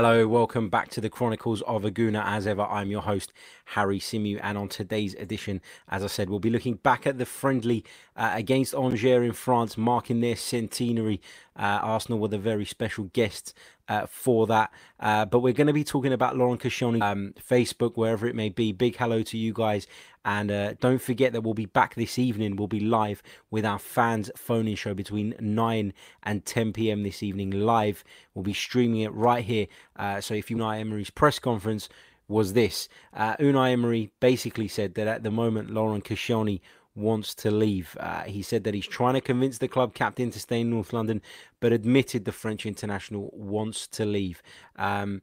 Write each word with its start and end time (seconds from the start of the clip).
Hello, 0.00 0.28
welcome 0.28 0.68
back 0.68 0.90
to 0.90 1.00
the 1.00 1.10
Chronicles 1.10 1.60
of 1.62 1.84
a 1.84 1.90
Gooner. 1.90 2.24
As 2.24 2.46
ever, 2.46 2.62
I'm 2.62 2.88
your 2.88 3.02
host, 3.02 3.32
Harry 3.64 3.98
Symeou, 3.98 4.38
and 4.40 4.56
on 4.56 4.68
today's 4.68 5.14
edition, 5.14 5.60
as 5.88 6.04
I 6.04 6.06
said, 6.06 6.30
we'll 6.30 6.38
be 6.38 6.50
looking 6.50 6.74
back 6.74 7.04
at 7.04 7.18
the 7.18 7.26
friendly 7.26 7.84
uh, 8.14 8.30
against 8.32 8.76
Angers 8.76 9.02
in 9.24 9.32
France, 9.32 9.76
marking 9.76 10.20
their 10.20 10.36
centenary. 10.36 11.20
Uh, 11.56 11.80
Arsenal 11.82 12.20
were 12.20 12.28
the 12.28 12.38
very 12.38 12.64
special 12.64 13.06
guests 13.06 13.54
uh, 13.88 14.06
for 14.06 14.46
that. 14.46 14.70
Uh, 15.00 15.24
but 15.24 15.40
we're 15.40 15.52
going 15.52 15.66
to 15.66 15.72
be 15.72 15.82
talking 15.82 16.12
about 16.12 16.36
Laurent 16.36 16.60
Koscielny, 16.60 17.02
um, 17.02 17.34
Facebook, 17.50 17.96
wherever 17.96 18.28
it 18.28 18.36
may 18.36 18.50
be. 18.50 18.70
Big 18.70 18.96
hello 18.96 19.24
to 19.24 19.36
you 19.36 19.52
guys. 19.52 19.88
And 20.24 20.50
uh, 20.50 20.74
don't 20.74 21.00
forget 21.00 21.32
that 21.32 21.42
we'll 21.42 21.54
be 21.54 21.66
back 21.66 21.94
this 21.94 22.18
evening. 22.18 22.56
We'll 22.56 22.68
be 22.68 22.80
live 22.80 23.22
with 23.50 23.64
our 23.64 23.78
fans 23.78 24.30
phone 24.36 24.68
in 24.68 24.76
show 24.76 24.94
between 24.94 25.34
9 25.40 25.92
and 26.22 26.44
10 26.44 26.72
p.m. 26.72 27.02
this 27.02 27.22
evening. 27.22 27.50
Live. 27.50 28.04
We'll 28.34 28.42
be 28.42 28.52
streaming 28.52 29.00
it 29.00 29.12
right 29.12 29.44
here. 29.44 29.66
Uh, 29.96 30.20
so 30.20 30.34
if 30.34 30.50
you 30.50 30.56
Unai 30.58 30.80
Emery's 30.80 31.10
press 31.10 31.38
conference 31.38 31.88
was 32.26 32.52
this 32.52 32.88
uh, 33.14 33.36
Unai 33.36 33.72
Emery 33.72 34.10
basically 34.20 34.68
said 34.68 34.94
that 34.94 35.06
at 35.06 35.22
the 35.22 35.30
moment, 35.30 35.70
Laurent 35.70 36.04
Koscielny 36.04 36.60
wants 36.98 37.34
to 37.36 37.50
leave. 37.50 37.96
Uh, 38.00 38.24
he 38.24 38.42
said 38.42 38.64
that 38.64 38.74
he's 38.74 38.86
trying 38.86 39.14
to 39.14 39.20
convince 39.20 39.58
the 39.58 39.68
club 39.68 39.94
captain 39.94 40.30
to 40.30 40.40
stay 40.40 40.60
in 40.60 40.70
North 40.70 40.92
London, 40.92 41.22
but 41.60 41.72
admitted 41.72 42.24
the 42.24 42.32
French 42.32 42.66
international 42.66 43.30
wants 43.32 43.86
to 43.86 44.04
leave. 44.04 44.42
Um, 44.76 45.22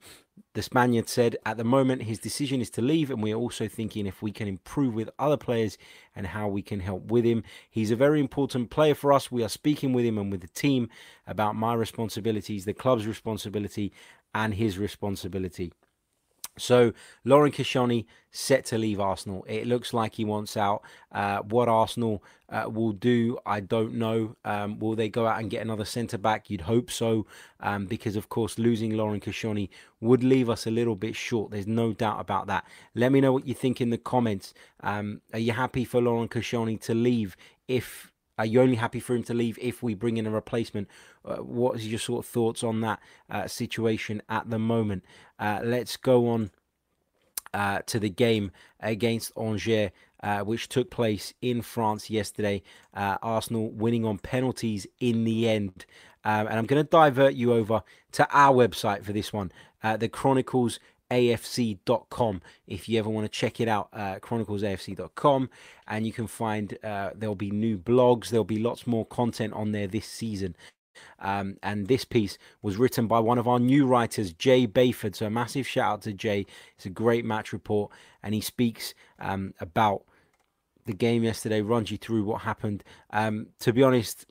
the 0.53 0.61
Spaniard 0.61 1.09
said 1.09 1.37
at 1.45 1.57
the 1.57 1.63
moment 1.63 2.04
his 2.04 2.20
decision 2.20 2.62
is 2.62 2.70
to 2.71 2.82
leave, 2.82 3.12
and 3.12 3.21
we're 3.21 3.35
also 3.35 3.67
thinking 3.67 4.05
if 4.05 4.21
we 4.21 4.32
can 4.32 4.48
improve 4.48 4.93
with 4.93 5.09
other 5.20 5.37
players 5.37 5.77
and 6.15 6.27
how 6.27 6.48
we 6.48 6.62
can 6.62 6.79
help 6.79 7.12
with 7.12 7.26
him. 7.26 7.43
He's 7.70 7.91
a 7.91 7.95
very 7.95 8.20
important 8.20 8.70
player 8.70 8.95
for 8.95 9.12
us. 9.13 9.32
We 9.32 9.43
are 9.43 9.49
speaking 9.49 9.93
with 9.93 10.05
him 10.05 10.17
and 10.17 10.32
with 10.32 10.41
the 10.41 10.48
team 10.48 10.89
about 11.27 11.55
my 11.55 11.73
responsibilities, 11.73 12.65
the 12.65 12.73
club's 12.73 13.07
responsibility, 13.07 13.91
and 14.34 14.54
his 14.54 14.77
responsibility. 14.77 15.71
So 16.57 16.93
Laurent 17.23 17.53
Koscielny 17.53 18.05
set 18.31 18.65
to 18.65 18.77
leave 18.77 18.99
Arsenal. 18.99 19.45
It 19.48 19.65
looks 19.65 19.93
like 19.93 20.15
he 20.15 20.25
wants 20.25 20.57
out. 20.57 20.84
Uh, 21.11 21.39
what 21.39 21.70
Arsenal 21.70 22.23
uh, 22.49 22.70
will 22.70 22.91
do, 22.91 23.37
I 23.45 23.59
don't 23.59 23.95
know. 23.95 24.35
Um, 24.45 24.79
will 24.79 24.95
they 24.95 25.09
go 25.09 25.26
out 25.26 25.39
and 25.39 25.49
get 25.49 25.61
another 25.61 25.85
centre 25.85 26.17
back? 26.17 26.49
You'd 26.49 26.61
hope 26.61 26.91
so, 26.91 27.26
um, 27.61 27.85
because 27.85 28.15
of 28.15 28.29
course 28.29 28.59
losing 28.59 28.95
Laurent 28.95 29.23
Koscielny 29.23 29.70
would 30.01 30.23
leave 30.23 30.49
us 30.49 30.67
a 30.67 30.71
little 30.71 30.95
bit 30.95 31.15
short. 31.15 31.51
There's 31.51 31.67
no 31.67 31.93
doubt 31.93 32.20
about 32.20 32.48
that. 32.48 32.65
Let 32.93 33.11
me 33.11 33.21
know 33.21 33.33
what 33.33 33.48
you 33.48 33.53
think 33.53 33.81
in 33.81 33.89
the 33.89 33.98
comments. 33.98 34.53
Um, 34.81 35.21
are 35.33 35.39
you 35.39 35.53
happy 35.53 35.85
for 35.85 36.01
Laurent 36.01 36.31
Koscielny 36.31 36.79
to 36.81 36.93
leave 36.93 37.35
if 37.67 38.11
are 38.38 38.46
you 38.46 38.62
only 38.62 38.76
happy 38.76 39.00
for 39.00 39.16
him 39.16 39.24
to 39.24 39.34
leave 39.34 39.58
if 39.62 39.82
we 39.82 39.94
bring 39.94 40.18
in 40.18 40.28
a 40.28 40.32
replacement? 40.32 40.90
Uh, 41.24 41.38
what 41.38 41.78
is 41.78 41.88
your 41.88 42.00
sort 42.00 42.26
of 42.26 42.30
thoughts 42.30 42.64
on 42.64 42.82
that 42.82 43.00
uh, 43.30 43.48
situation 43.48 44.22
at 44.30 44.50
the 44.50 44.60
moment? 44.60 45.04
Uh, 45.40 45.62
let's 45.64 45.96
go 45.96 46.28
on 46.28 46.52
uh, 47.54 47.80
to 47.86 48.00
the 48.00 48.10
game 48.10 48.52
against 48.82 49.32
Angers, 49.38 49.91
uh, 50.22 50.40
which 50.41 50.68
took 50.68 50.91
place 50.91 51.34
in 51.41 51.62
France 51.62 52.10
yesterday. 52.10 52.62
Uh, 52.94 53.18
Arsenal 53.22 53.70
winning 53.72 54.04
on 54.04 54.18
penalties 54.18 54.86
in 55.00 55.24
the 55.24 55.48
end. 55.48 55.86
Um, 56.26 56.48
and 56.48 56.58
I'm 56.58 56.66
going 56.66 56.84
to 56.84 56.90
divert 56.90 57.36
you 57.36 57.54
over 57.54 57.84
to 58.13 58.28
our 58.32 58.54
website 58.54 59.06
for 59.06 59.13
this 59.13 59.32
one, 59.32 59.52
the 60.00 60.10
Chronicles 60.10 60.80
afc.com 61.11 62.41
if 62.65 62.89
you 62.89 62.98
ever 62.98 63.09
want 63.09 63.25
to 63.25 63.39
check 63.39 63.59
it 63.61 63.67
out 63.67 63.89
uh, 63.93 64.16
chroniclesafc.com 64.19 65.49
and 65.88 66.07
you 66.07 66.11
can 66.11 66.25
find 66.27 66.77
uh, 66.83 67.11
there'll 67.16 67.35
be 67.35 67.51
new 67.51 67.77
blogs 67.77 68.29
there'll 68.29 68.43
be 68.43 68.59
lots 68.59 68.88
more 68.88 69.05
content 69.05 69.53
on 69.53 69.71
there 69.71 69.88
this 69.88 70.05
season. 70.05 70.55
Um, 71.19 71.57
and 71.61 71.88
this 71.88 72.05
piece 72.05 72.38
was 72.61 72.77
written 72.77 73.07
by 73.07 73.19
one 73.19 73.38
of 73.38 73.47
our 73.47 73.59
new 73.59 73.85
writers 73.85 74.33
jay 74.33 74.65
bayford. 74.65 75.15
So 75.15 75.25
a 75.25 75.29
massive 75.29 75.67
shout 75.67 75.94
out 75.94 76.01
to 76.03 76.13
jay. 76.13 76.45
It's 76.75 76.85
a 76.85 76.89
great 76.89 77.25
match 77.25 77.53
report. 77.53 77.91
And 78.23 78.33
he 78.33 78.41
speaks 78.41 78.94
um, 79.19 79.53
about 79.59 80.03
the 80.85 80.94
game 80.94 81.23
yesterday 81.23 81.61
runs 81.61 81.91
you 81.91 81.97
through 81.97 82.23
what 82.23 82.41
happened. 82.41 82.83
Um, 83.11 83.47
to 83.59 83.73
be 83.73 83.83
honest 83.83 84.25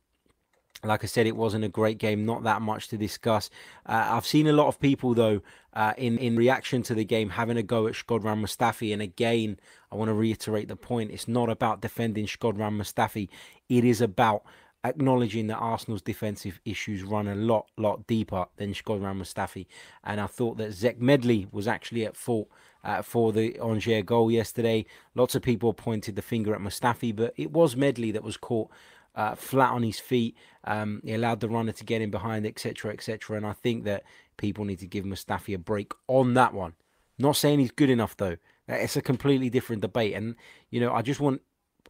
like 0.84 1.04
I 1.04 1.06
said, 1.06 1.26
it 1.26 1.36
wasn't 1.36 1.64
a 1.64 1.68
great 1.68 1.98
game. 1.98 2.24
Not 2.24 2.42
that 2.44 2.62
much 2.62 2.88
to 2.88 2.96
discuss. 2.96 3.50
Uh, 3.86 4.08
I've 4.10 4.26
seen 4.26 4.46
a 4.46 4.52
lot 4.52 4.68
of 4.68 4.78
people 4.80 5.14
though, 5.14 5.42
uh, 5.72 5.94
in 5.96 6.18
in 6.18 6.36
reaction 6.36 6.82
to 6.84 6.94
the 6.94 7.04
game, 7.04 7.30
having 7.30 7.56
a 7.56 7.62
go 7.62 7.86
at 7.86 7.94
Shkodran 7.94 8.40
Mustafi. 8.40 8.92
And 8.92 9.02
again, 9.02 9.58
I 9.90 9.96
want 9.96 10.08
to 10.08 10.14
reiterate 10.14 10.68
the 10.68 10.76
point: 10.76 11.10
it's 11.10 11.28
not 11.28 11.48
about 11.48 11.80
defending 11.80 12.26
Shkodran 12.26 12.76
Mustafi. 12.80 13.28
It 13.68 13.84
is 13.84 14.00
about 14.00 14.44
acknowledging 14.84 15.46
that 15.46 15.56
Arsenal's 15.56 16.02
defensive 16.02 16.60
issues 16.64 17.02
run 17.02 17.26
a 17.26 17.34
lot, 17.34 17.70
lot 17.78 18.06
deeper 18.06 18.44
than 18.56 18.74
Shkodran 18.74 19.18
Mustafi. 19.18 19.66
And 20.04 20.20
I 20.20 20.26
thought 20.26 20.58
that 20.58 20.72
Zech 20.72 21.00
Medley 21.00 21.48
was 21.50 21.66
actually 21.66 22.04
at 22.04 22.16
fault 22.16 22.48
uh, 22.84 23.00
for 23.00 23.32
the 23.32 23.58
Angers 23.58 24.04
goal 24.04 24.30
yesterday. 24.30 24.84
Lots 25.14 25.34
of 25.34 25.42
people 25.42 25.72
pointed 25.72 26.16
the 26.16 26.22
finger 26.22 26.54
at 26.54 26.60
Mustafi, 26.60 27.16
but 27.16 27.32
it 27.36 27.50
was 27.50 27.76
Medley 27.76 28.10
that 28.12 28.22
was 28.22 28.36
caught 28.36 28.70
uh, 29.14 29.34
flat 29.34 29.70
on 29.70 29.82
his 29.82 30.00
feet. 30.00 30.36
Um, 30.64 31.00
he 31.04 31.14
allowed 31.14 31.40
the 31.40 31.48
runner 31.48 31.72
to 31.72 31.84
get 31.84 32.02
in 32.02 32.10
behind, 32.10 32.46
etc., 32.46 32.92
etc. 32.92 33.36
And 33.36 33.46
I 33.46 33.52
think 33.52 33.84
that 33.84 34.04
people 34.36 34.64
need 34.64 34.80
to 34.80 34.86
give 34.86 35.04
Mustafi 35.04 35.54
a 35.54 35.58
break 35.58 35.92
on 36.08 36.34
that 36.34 36.54
one. 36.54 36.74
Not 37.18 37.36
saying 37.36 37.60
he's 37.60 37.70
good 37.70 37.90
enough 37.90 38.16
though. 38.16 38.36
It's 38.66 38.96
a 38.96 39.02
completely 39.02 39.50
different 39.50 39.82
debate, 39.82 40.14
and 40.14 40.36
you 40.70 40.80
know 40.80 40.92
I 40.92 41.02
just 41.02 41.20
want 41.20 41.42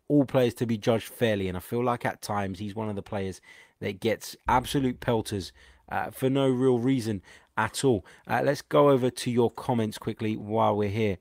all 0.09 0.25
players 0.25 0.55
to 0.55 0.67
be 0.67 0.77
judged 0.77 1.09
fairly. 1.09 1.49
And 1.49 1.57
I 1.57 1.61
feel 1.61 1.83
like 1.83 2.05
at 2.05 2.21
times 2.21 2.59
he's 2.59 2.75
one 2.75 2.89
of 2.89 2.97
the 2.97 3.03
players 3.03 3.41
that 3.81 4.01
gets 4.01 4.37
absolute 4.49 5.01
pelters 5.01 5.53
uh, 5.89 6.11
for 6.11 6.29
no 6.29 6.49
real 6.49 6.79
reason 6.79 7.23
at 7.57 7.85
all. 7.85 8.05
Uh, 8.27 8.43
let's 8.45 8.63
go 8.63 8.91
over 8.91 9.11
to 9.11 9.31
your 9.31 9.51
comments 9.51 9.99
quickly 9.99 10.37
while 10.37 10.77
we're 10.77 10.89
here. 10.89 11.19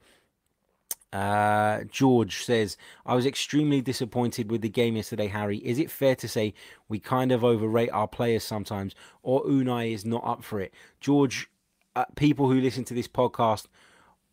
Uh, 1.13 1.83
George 1.83 2.43
says, 2.43 2.75
I 3.05 3.13
was 3.13 3.27
extremely 3.27 3.81
disappointed 3.81 4.49
with 4.49 4.61
the 4.61 4.69
game 4.69 4.95
yesterday, 4.95 5.27
Harry. 5.27 5.59
Is 5.59 5.77
it 5.77 5.91
fair 5.91 6.15
to 6.15 6.27
say 6.27 6.55
we 6.89 6.97
kind 6.97 7.31
of 7.31 7.43
overrate 7.43 7.91
our 7.91 8.07
players 8.07 8.43
sometimes, 8.43 8.95
or 9.21 9.45
Unai 9.45 9.93
is 9.93 10.03
not 10.05 10.25
up 10.25 10.43
for 10.43 10.59
it? 10.59 10.73
George, 10.99 11.51
uh, 11.95 12.05
people 12.15 12.49
who 12.49 12.59
listen 12.59 12.83
to 12.85 12.95
this 12.95 13.07
podcast 13.07 13.67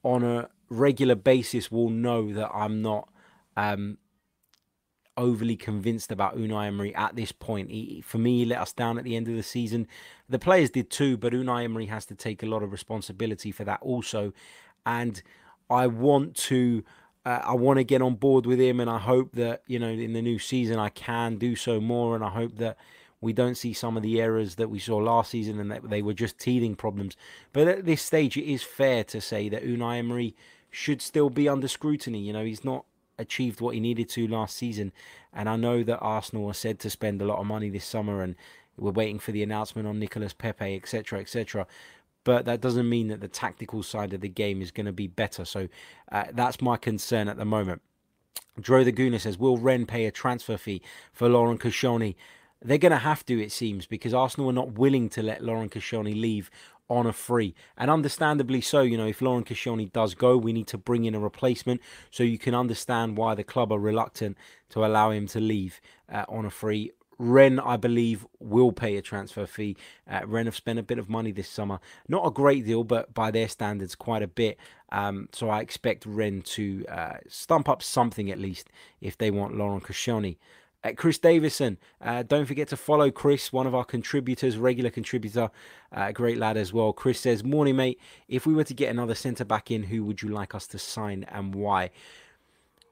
on 0.02 0.24
a 0.24 0.48
regular 0.70 1.14
basis 1.14 1.70
will 1.70 1.90
know 1.90 2.32
that 2.32 2.50
I'm 2.54 2.80
not 2.80 3.10
um, 3.58 3.98
overly 5.19 5.56
convinced 5.56 6.10
about 6.10 6.38
Unai 6.38 6.69
Emery 6.69 6.94
at 6.94 7.14
this 7.14 7.30
point. 7.30 7.70
He, 7.70 8.00
for 8.00 8.16
me, 8.16 8.38
he 8.38 8.44
let 8.46 8.58
us 8.58 8.72
down 8.72 8.96
at 8.96 9.04
the 9.04 9.16
end 9.16 9.28
of 9.28 9.36
the 9.36 9.42
season. 9.42 9.86
The 10.30 10.38
players 10.38 10.70
did 10.70 10.88
too, 10.88 11.19
but 11.19 11.34
Unai 11.34 11.64
Emery 11.64 11.86
has 11.86 12.06
to 12.06 12.14
take 12.14 12.42
a 12.42 12.46
lot 12.46 12.62
of 12.62 12.72
responsibility 12.72 13.52
for 13.52 13.64
that 13.64 13.82
also. 13.82 14.32
And 14.86 15.22
I 15.70 15.86
want 15.86 16.34
to 16.36 16.84
uh, 17.25 17.41
I 17.44 17.53
want 17.53 17.78
to 17.78 17.84
get 17.84 18.03
on 18.03 18.14
board 18.14 18.47
with 18.47 18.58
him, 18.58 18.81
and 18.81 18.88
I 18.88 18.98
hope 18.98 19.32
that 19.32 19.62
you 19.66 19.78
know 19.78 19.88
in 19.88 20.12
the 20.12 20.22
new 20.22 20.38
season 20.38 20.78
I 20.78 20.88
can 20.88 21.36
do 21.36 21.54
so 21.56 21.81
more, 21.81 22.14
and 22.14 22.25
I 22.25 22.31
hope 22.31 22.56
that 22.56 22.76
we 23.20 23.32
don't 23.32 23.56
see 23.56 23.72
some 23.72 23.97
of 23.97 24.03
the 24.03 24.20
errors 24.20 24.54
that 24.54 24.70
we 24.70 24.78
saw 24.78 24.97
last 24.97 25.31
season 25.31 25.60
and 25.60 25.70
that 25.70 25.91
they 25.91 26.00
were 26.00 26.14
just 26.14 26.38
teething 26.38 26.75
problems. 26.75 27.16
But 27.53 27.69
at 27.69 27.84
this 27.84 28.00
stage, 28.00 28.38
it 28.38 28.50
is 28.50 28.62
fair 28.62 29.04
to 29.04 29.20
say 29.20 29.50
that 29.50 29.62
Unai 29.62 29.98
Emery 29.98 30.34
should 30.70 31.03
still 31.03 31.28
be 31.28 31.47
under 31.47 31.69
scrutiny. 31.69 32.20
You 32.20 32.32
know, 32.32 32.44
he's 32.44 32.64
not 32.64 32.87
achieved 33.19 33.60
what 33.60 33.75
he 33.75 33.81
needed 33.81 34.08
to 34.08 34.26
last 34.26 34.56
season, 34.56 34.92
and 35.32 35.48
I 35.48 35.56
know 35.56 35.82
that 35.82 35.98
Arsenal 35.98 36.48
are 36.48 36.54
said 36.54 36.78
to 36.81 36.91
spend 36.91 37.20
a 37.20 37.26
lot 37.26 37.38
of 37.38 37.47
money 37.47 37.69
this 37.69 37.84
summer, 37.84 38.22
and 38.22 38.34
we're 38.78 38.92
waiting 38.92 39.19
for 39.19 39.32
the 39.32 39.42
announcement 39.42 39.87
on 39.87 39.98
Nicolas 39.98 40.32
Pepe, 40.32 40.75
etc., 40.75 41.20
etc 41.20 41.67
but 42.25 42.44
that 42.44 42.61
doesn't 42.61 42.88
mean 42.88 43.08
that 43.08 43.20
the 43.20 43.28
tactical 43.28 43.82
side 43.82 44.12
of 44.12 44.20
the 44.20 44.28
game 44.28 44.62
is 44.62 44.70
going 44.70 44.87
to 44.87 44.93
be 44.93 45.06
better. 45.06 45.44
So 45.44 45.69
uh, 46.12 46.25
that's 46.32 46.61
my 46.61 46.76
concern 46.76 47.28
at 47.28 47.37
the 47.37 47.44
moment. 47.44 47.82
Dro 48.61 48.84
the 48.84 48.93
Gooner 48.93 49.20
says, 49.20 49.38
Will 49.38 49.56
Rennes 49.56 49.87
pay 49.87 50.06
a 50.06 50.11
transfer 50.11 50.56
fee 50.56 50.82
for 51.12 51.28
Laurent 51.28 51.61
Koscielny? 51.61 52.14
They're 52.62 52.78
going 52.78 52.93
to 52.93 52.99
have 52.99 53.25
to, 53.26 53.43
it 53.43 53.52
seems, 53.52 53.87
because 53.87 54.12
Arsenal 54.12 54.50
are 54.50 54.55
not 54.55 54.72
willing 54.72 55.08
to 55.11 55.22
let 55.22 55.43
Laurent 55.43 55.72
Koscielny 55.72 56.19
leave 56.19 56.50
on 56.90 57.06
a 57.06 57.12
free. 57.12 57.55
And 57.78 57.90
understandably 57.90 58.61
so, 58.61 58.82
you 58.82 58.99
know, 58.99 59.06
if 59.06 59.22
Laurent 59.22 59.46
Koscielny 59.46 59.90
does 59.90 60.14
go, 60.14 60.37
we 60.37 60.52
need 60.52 60.67
to 60.67 60.76
bring 60.76 61.05
in 61.05 61.14
a 61.14 61.20
replacement. 61.20 61.81
So 62.11 62.22
you 62.22 62.37
can 62.37 62.55
understand 62.55 63.17
why 63.17 63.34
the 63.34 63.44
club 63.44 63.72
are 63.72 63.78
reluctant 63.78 64.37
to 64.70 64.84
allow 64.84 65.11
him 65.11 65.26
to 65.28 65.40
leave 65.40 65.81
uh, 66.12 66.25
on 66.28 66.44
a 66.44 66.50
free. 66.50 66.90
Rennes, 67.20 67.61
I 67.62 67.76
believe, 67.76 68.26
will 68.38 68.72
pay 68.72 68.96
a 68.96 69.02
transfer 69.02 69.44
fee. 69.46 69.76
Uh, 70.11 70.22
Rennes 70.26 70.46
have 70.46 70.56
spent 70.56 70.78
a 70.78 70.82
bit 70.82 70.99
of 70.99 71.11
money 71.11 71.32
this 71.32 71.50
summer. 71.50 71.78
Not 72.08 72.26
a 72.26 72.31
great 72.31 72.64
deal, 72.64 72.82
but 72.82 73.12
by 73.12 73.31
their 73.31 73.46
standards, 73.46 73.94
quite 73.94 74.22
a 74.22 74.26
bit. 74.26 74.58
Um, 74.90 75.28
so 75.32 75.50
I 75.50 75.61
expect 75.61 76.06
Rennes 76.06 76.44
to 76.55 76.87
uh, 76.88 77.19
stump 77.28 77.69
up 77.69 77.82
something 77.82 78.31
at 78.31 78.38
least 78.38 78.70
if 79.02 79.19
they 79.19 79.31
want 79.31 79.55
Laurent 79.55 79.84
Koscielny. 79.84 80.38
Uh, 80.82 80.93
Chris 80.96 81.19
Davison, 81.19 81.76
uh, 82.00 82.22
don't 82.22 82.46
forget 82.46 82.69
to 82.69 82.76
follow 82.76 83.11
Chris, 83.11 83.52
one 83.52 83.67
of 83.67 83.75
our 83.75 83.84
contributors, 83.84 84.56
regular 84.56 84.88
contributor, 84.88 85.50
uh, 85.93 86.11
great 86.12 86.38
lad 86.38 86.56
as 86.56 86.72
well. 86.72 86.94
Chris 86.94 87.20
says, 87.20 87.44
Morning, 87.44 87.76
mate. 87.76 88.00
If 88.28 88.46
we 88.46 88.55
were 88.55 88.64
to 88.64 88.72
get 88.72 88.88
another 88.88 89.14
centre 89.14 89.44
back 89.44 89.70
in, 89.70 89.82
who 89.82 90.05
would 90.05 90.22
you 90.22 90.31
like 90.31 90.55
us 90.55 90.67
to 90.69 90.78
sign 90.78 91.26
and 91.28 91.55
why? 91.55 91.90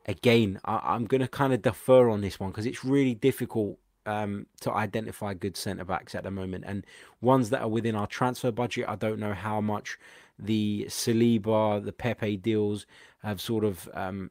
Again, 0.04 0.60
I- 0.66 0.82
I'm 0.84 1.06
going 1.06 1.22
to 1.22 1.28
kind 1.28 1.54
of 1.54 1.62
defer 1.62 2.10
on 2.10 2.20
this 2.20 2.38
one 2.38 2.50
because 2.50 2.66
it's 2.66 2.84
really 2.84 3.14
difficult 3.14 3.78
um, 4.08 4.46
to 4.62 4.72
identify 4.72 5.34
good 5.34 5.56
centre 5.56 5.84
backs 5.84 6.14
at 6.14 6.24
the 6.24 6.30
moment, 6.30 6.64
and 6.66 6.86
ones 7.20 7.50
that 7.50 7.60
are 7.60 7.68
within 7.68 7.94
our 7.94 8.06
transfer 8.06 8.50
budget. 8.50 8.88
I 8.88 8.96
don't 8.96 9.18
know 9.18 9.34
how 9.34 9.60
much 9.60 9.98
the 10.38 10.86
Saliba, 10.88 11.84
the 11.84 11.92
Pepe 11.92 12.38
deals 12.38 12.86
have 13.22 13.40
sort 13.40 13.64
of 13.64 13.88
um, 13.92 14.30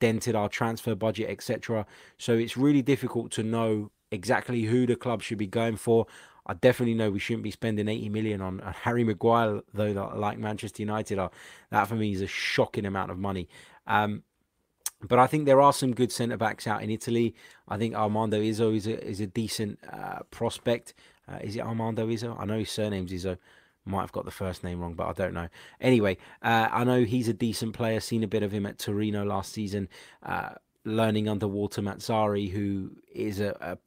dented 0.00 0.34
our 0.34 0.48
transfer 0.48 0.94
budget, 0.94 1.30
etc. 1.30 1.86
So 2.18 2.34
it's 2.34 2.56
really 2.56 2.82
difficult 2.82 3.30
to 3.32 3.42
know 3.42 3.90
exactly 4.10 4.62
who 4.62 4.86
the 4.86 4.96
club 4.96 5.22
should 5.22 5.38
be 5.38 5.46
going 5.46 5.76
for. 5.76 6.06
I 6.46 6.54
definitely 6.54 6.94
know 6.94 7.10
we 7.10 7.20
shouldn't 7.20 7.44
be 7.44 7.50
spending 7.50 7.88
80 7.88 8.08
million 8.10 8.40
on 8.42 8.58
Harry 8.82 9.04
Maguire, 9.04 9.62
though, 9.72 10.12
like 10.16 10.38
Manchester 10.38 10.82
United 10.82 11.18
are. 11.18 11.30
That 11.70 11.86
for 11.86 11.94
me 11.94 12.12
is 12.12 12.20
a 12.20 12.26
shocking 12.26 12.84
amount 12.84 13.10
of 13.12 13.18
money. 13.18 13.48
Um, 13.86 14.24
but 15.08 15.18
I 15.18 15.26
think 15.26 15.46
there 15.46 15.60
are 15.60 15.72
some 15.72 15.94
good 15.94 16.12
centre 16.12 16.36
backs 16.36 16.66
out 16.66 16.82
in 16.82 16.90
Italy. 16.90 17.34
I 17.68 17.76
think 17.76 17.94
Armando 17.94 18.40
Izzo 18.40 18.74
is 18.74 18.86
a, 18.86 19.02
is 19.04 19.20
a 19.20 19.26
decent 19.26 19.78
uh, 19.90 20.20
prospect. 20.30 20.94
Uh, 21.28 21.38
is 21.42 21.56
it 21.56 21.60
Armando 21.60 22.06
Izzo? 22.06 22.38
I 22.38 22.44
know 22.44 22.58
his 22.58 22.70
surname's 22.70 23.12
Izzo. 23.12 23.38
Might 23.86 24.00
have 24.00 24.12
got 24.12 24.24
the 24.24 24.30
first 24.30 24.64
name 24.64 24.80
wrong, 24.80 24.94
but 24.94 25.08
I 25.08 25.12
don't 25.12 25.34
know. 25.34 25.48
Anyway, 25.80 26.16
uh, 26.42 26.68
I 26.72 26.84
know 26.84 27.04
he's 27.04 27.28
a 27.28 27.34
decent 27.34 27.74
player. 27.74 28.00
Seen 28.00 28.22
a 28.24 28.28
bit 28.28 28.42
of 28.42 28.50
him 28.50 28.64
at 28.64 28.78
Torino 28.78 29.24
last 29.24 29.52
season, 29.52 29.88
uh, 30.22 30.50
learning 30.84 31.28
under 31.28 31.46
Walter 31.46 31.82
Mazzarri, 31.82 32.50
who 32.50 32.92
is 33.12 33.40
a, 33.40 33.56
a 33.60 33.78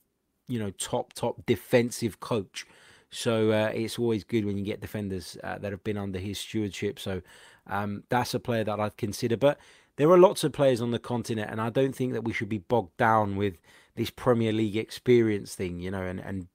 you 0.47 0.59
know 0.59 0.69
top 0.71 1.13
top 1.13 1.45
defensive 1.47 2.19
coach. 2.19 2.67
So 3.09 3.51
uh, 3.51 3.71
it's 3.73 3.97
always 3.97 4.23
good 4.23 4.45
when 4.45 4.57
you 4.57 4.63
get 4.63 4.81
defenders 4.81 5.37
uh, 5.43 5.57
that 5.59 5.71
have 5.71 5.83
been 5.83 5.97
under 5.97 6.19
his 6.19 6.37
stewardship. 6.39 6.99
So 6.99 7.21
um, 7.65 8.03
that's 8.09 8.33
a 8.33 8.39
player 8.39 8.63
that 8.65 8.79
I'd 8.79 8.97
consider. 8.97 9.37
But 9.37 9.57
there 9.97 10.09
are 10.09 10.17
lots 10.17 10.43
of 10.43 10.53
players 10.53 10.81
on 10.81 10.91
the 10.91 10.99
continent, 10.99 11.51
and 11.51 11.59
I 11.59 11.69
don't 11.69 11.95
think 11.95 12.13
that 12.13 12.23
we 12.23 12.33
should 12.33 12.49
be 12.49 12.59
bogged 12.59 12.95
down 12.97 13.35
with 13.35 13.59
this 13.95 14.09
Premier 14.09 14.53
League 14.53 14.77
experience 14.77 15.55
thing, 15.55 15.79
you 15.79 15.91
know, 15.91 16.03
and, 16.03 16.19
and 16.19 16.47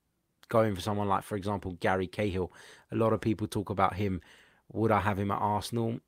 going 0.49 0.75
for 0.75 0.81
someone 0.81 1.09
like, 1.09 1.25
for 1.25 1.37
example, 1.37 1.77
Gary 1.81 2.06
Cahill. 2.06 2.53
A 2.93 2.97
lot 2.97 3.12
of 3.12 3.21
people 3.21 3.47
talk 3.47 3.69
about 3.69 3.94
him. 3.94 4.21
Would 4.73 4.93
I 4.93 5.00
have 5.00 5.19
him 5.19 5.31
at 5.31 5.41
Arsenal? 5.41 5.99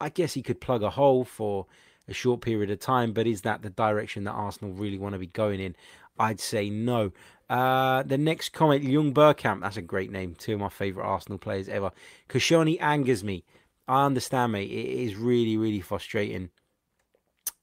I 0.00 0.08
guess 0.08 0.32
he 0.34 0.42
could 0.42 0.60
plug 0.60 0.82
a 0.82 0.90
hole 0.90 1.24
for 1.24 1.66
a 2.08 2.14
short 2.14 2.40
period 2.40 2.70
of 2.70 2.78
time, 2.78 3.12
but 3.12 3.26
is 3.26 3.42
that 3.42 3.62
the 3.62 3.70
direction 3.70 4.24
that 4.24 4.32
Arsenal 4.32 4.72
really 4.72 4.98
want 4.98 5.12
to 5.14 5.18
be 5.18 5.26
going 5.26 5.60
in? 5.60 5.76
I'd 6.18 6.40
say 6.40 6.70
no. 6.70 7.12
Uh, 7.50 8.02
the 8.02 8.18
next 8.18 8.50
comment, 8.50 8.82
Young 8.82 9.12
Bergkamp. 9.12 9.60
That's 9.60 9.76
a 9.76 9.82
great 9.82 10.10
name. 10.10 10.34
Two 10.34 10.54
of 10.54 10.60
my 10.60 10.68
favourite 10.68 11.06
Arsenal 11.06 11.38
players 11.38 11.68
ever. 11.68 11.92
Koscielny 12.28 12.80
angers 12.80 13.22
me. 13.22 13.44
I 13.88 14.04
understand, 14.04 14.52
mate. 14.52 14.70
It 14.70 15.04
is 15.04 15.14
really, 15.16 15.56
really 15.56 15.80
frustrating. 15.80 16.50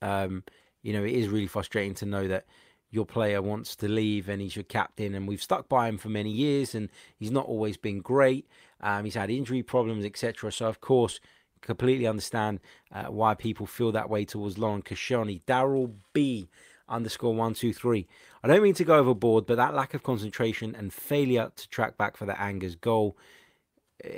Um, 0.01 0.43
you 0.81 0.93
know, 0.93 1.03
it 1.03 1.13
is 1.13 1.27
really 1.29 1.47
frustrating 1.47 1.93
to 1.95 2.05
know 2.05 2.27
that 2.27 2.45
your 2.91 3.05
player 3.05 3.41
wants 3.41 3.75
to 3.77 3.87
leave 3.87 4.29
and 4.29 4.41
he's 4.41 4.55
your 4.55 4.63
captain, 4.63 5.15
and 5.15 5.27
we've 5.27 5.41
stuck 5.41 5.67
by 5.67 5.87
him 5.87 5.97
for 5.97 6.09
many 6.09 6.29
years, 6.29 6.75
and 6.75 6.89
he's 7.17 7.31
not 7.31 7.47
always 7.47 7.75
been 7.75 7.99
great. 7.99 8.47
Um, 8.81 9.05
he's 9.05 9.15
had 9.15 9.29
injury 9.29 9.63
problems, 9.63 10.05
etc. 10.05 10.51
So, 10.51 10.67
of 10.67 10.79
course, 10.79 11.19
completely 11.61 12.05
understand 12.05 12.59
uh, 12.91 13.05
why 13.05 13.33
people 13.33 13.65
feel 13.65 13.91
that 13.93 14.09
way 14.09 14.25
towards 14.25 14.57
Laurent 14.57 14.85
Koscielny. 14.85 15.41
Daryl 15.47 15.93
B 16.13 16.49
underscore 16.87 17.33
one 17.33 17.53
two 17.53 17.73
three. 17.73 18.07
I 18.43 18.47
don't 18.47 18.61
mean 18.61 18.75
to 18.75 18.83
go 18.83 18.97
overboard, 18.97 19.45
but 19.45 19.55
that 19.57 19.73
lack 19.73 19.93
of 19.93 20.03
concentration 20.03 20.75
and 20.75 20.93
failure 20.93 21.51
to 21.55 21.69
track 21.69 21.97
back 21.97 22.15
for 22.15 22.25
the 22.25 22.39
Angers 22.39 22.75
goal 22.75 23.17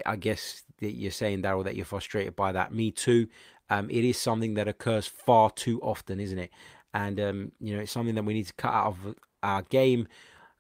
I 0.06 0.16
guess 0.16 0.64
that 0.80 0.94
you're 0.94 1.12
saying, 1.12 1.44
Daryl, 1.44 1.64
that 1.64 1.76
you're 1.76 1.86
frustrated 1.86 2.36
by 2.36 2.52
that. 2.52 2.74
Me 2.74 2.92
too. 2.92 3.28
Um, 3.70 3.90
it 3.90 4.04
is 4.04 4.18
something 4.18 4.54
that 4.56 4.68
occurs 4.68 5.08
far 5.08 5.50
too 5.52 5.80
often, 5.82 6.20
isn't 6.20 6.38
it? 6.38 6.52
And 6.94 7.20
um, 7.20 7.52
you 7.60 7.76
know, 7.76 7.82
it's 7.82 7.92
something 7.92 8.16
that 8.16 8.24
we 8.24 8.34
need 8.34 8.48
to 8.48 8.54
cut 8.54 8.74
out 8.74 8.88
of 8.88 9.16
our 9.44 9.62
game. 9.64 10.08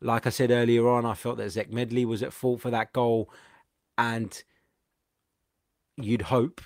Like 0.01 0.27
I 0.27 0.29
said 0.29 0.51
earlier 0.51 0.87
on, 0.89 1.05
I 1.05 1.13
felt 1.13 1.37
that 1.37 1.49
Zech 1.49 1.71
Medley 1.71 2.05
was 2.05 2.21
at 2.21 2.33
fault 2.33 2.61
for 2.61 2.69
that 2.71 2.93
goal, 2.93 3.29
and 3.97 4.43
you'd 5.97 6.23
hope 6.23 6.61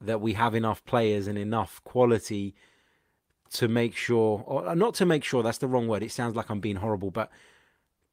that 0.00 0.20
we 0.20 0.34
have 0.34 0.54
enough 0.54 0.84
players 0.84 1.26
and 1.26 1.36
enough 1.36 1.82
quality 1.84 2.54
to 3.50 3.66
make 3.66 3.96
sure, 3.96 4.44
or 4.46 4.76
not 4.76 4.94
to 4.94 5.06
make 5.06 5.24
sure, 5.24 5.42
that's 5.42 5.58
the 5.58 5.66
wrong 5.66 5.88
word. 5.88 6.02
It 6.02 6.12
sounds 6.12 6.36
like 6.36 6.50
I'm 6.50 6.60
being 6.60 6.76
horrible, 6.76 7.10
but 7.10 7.30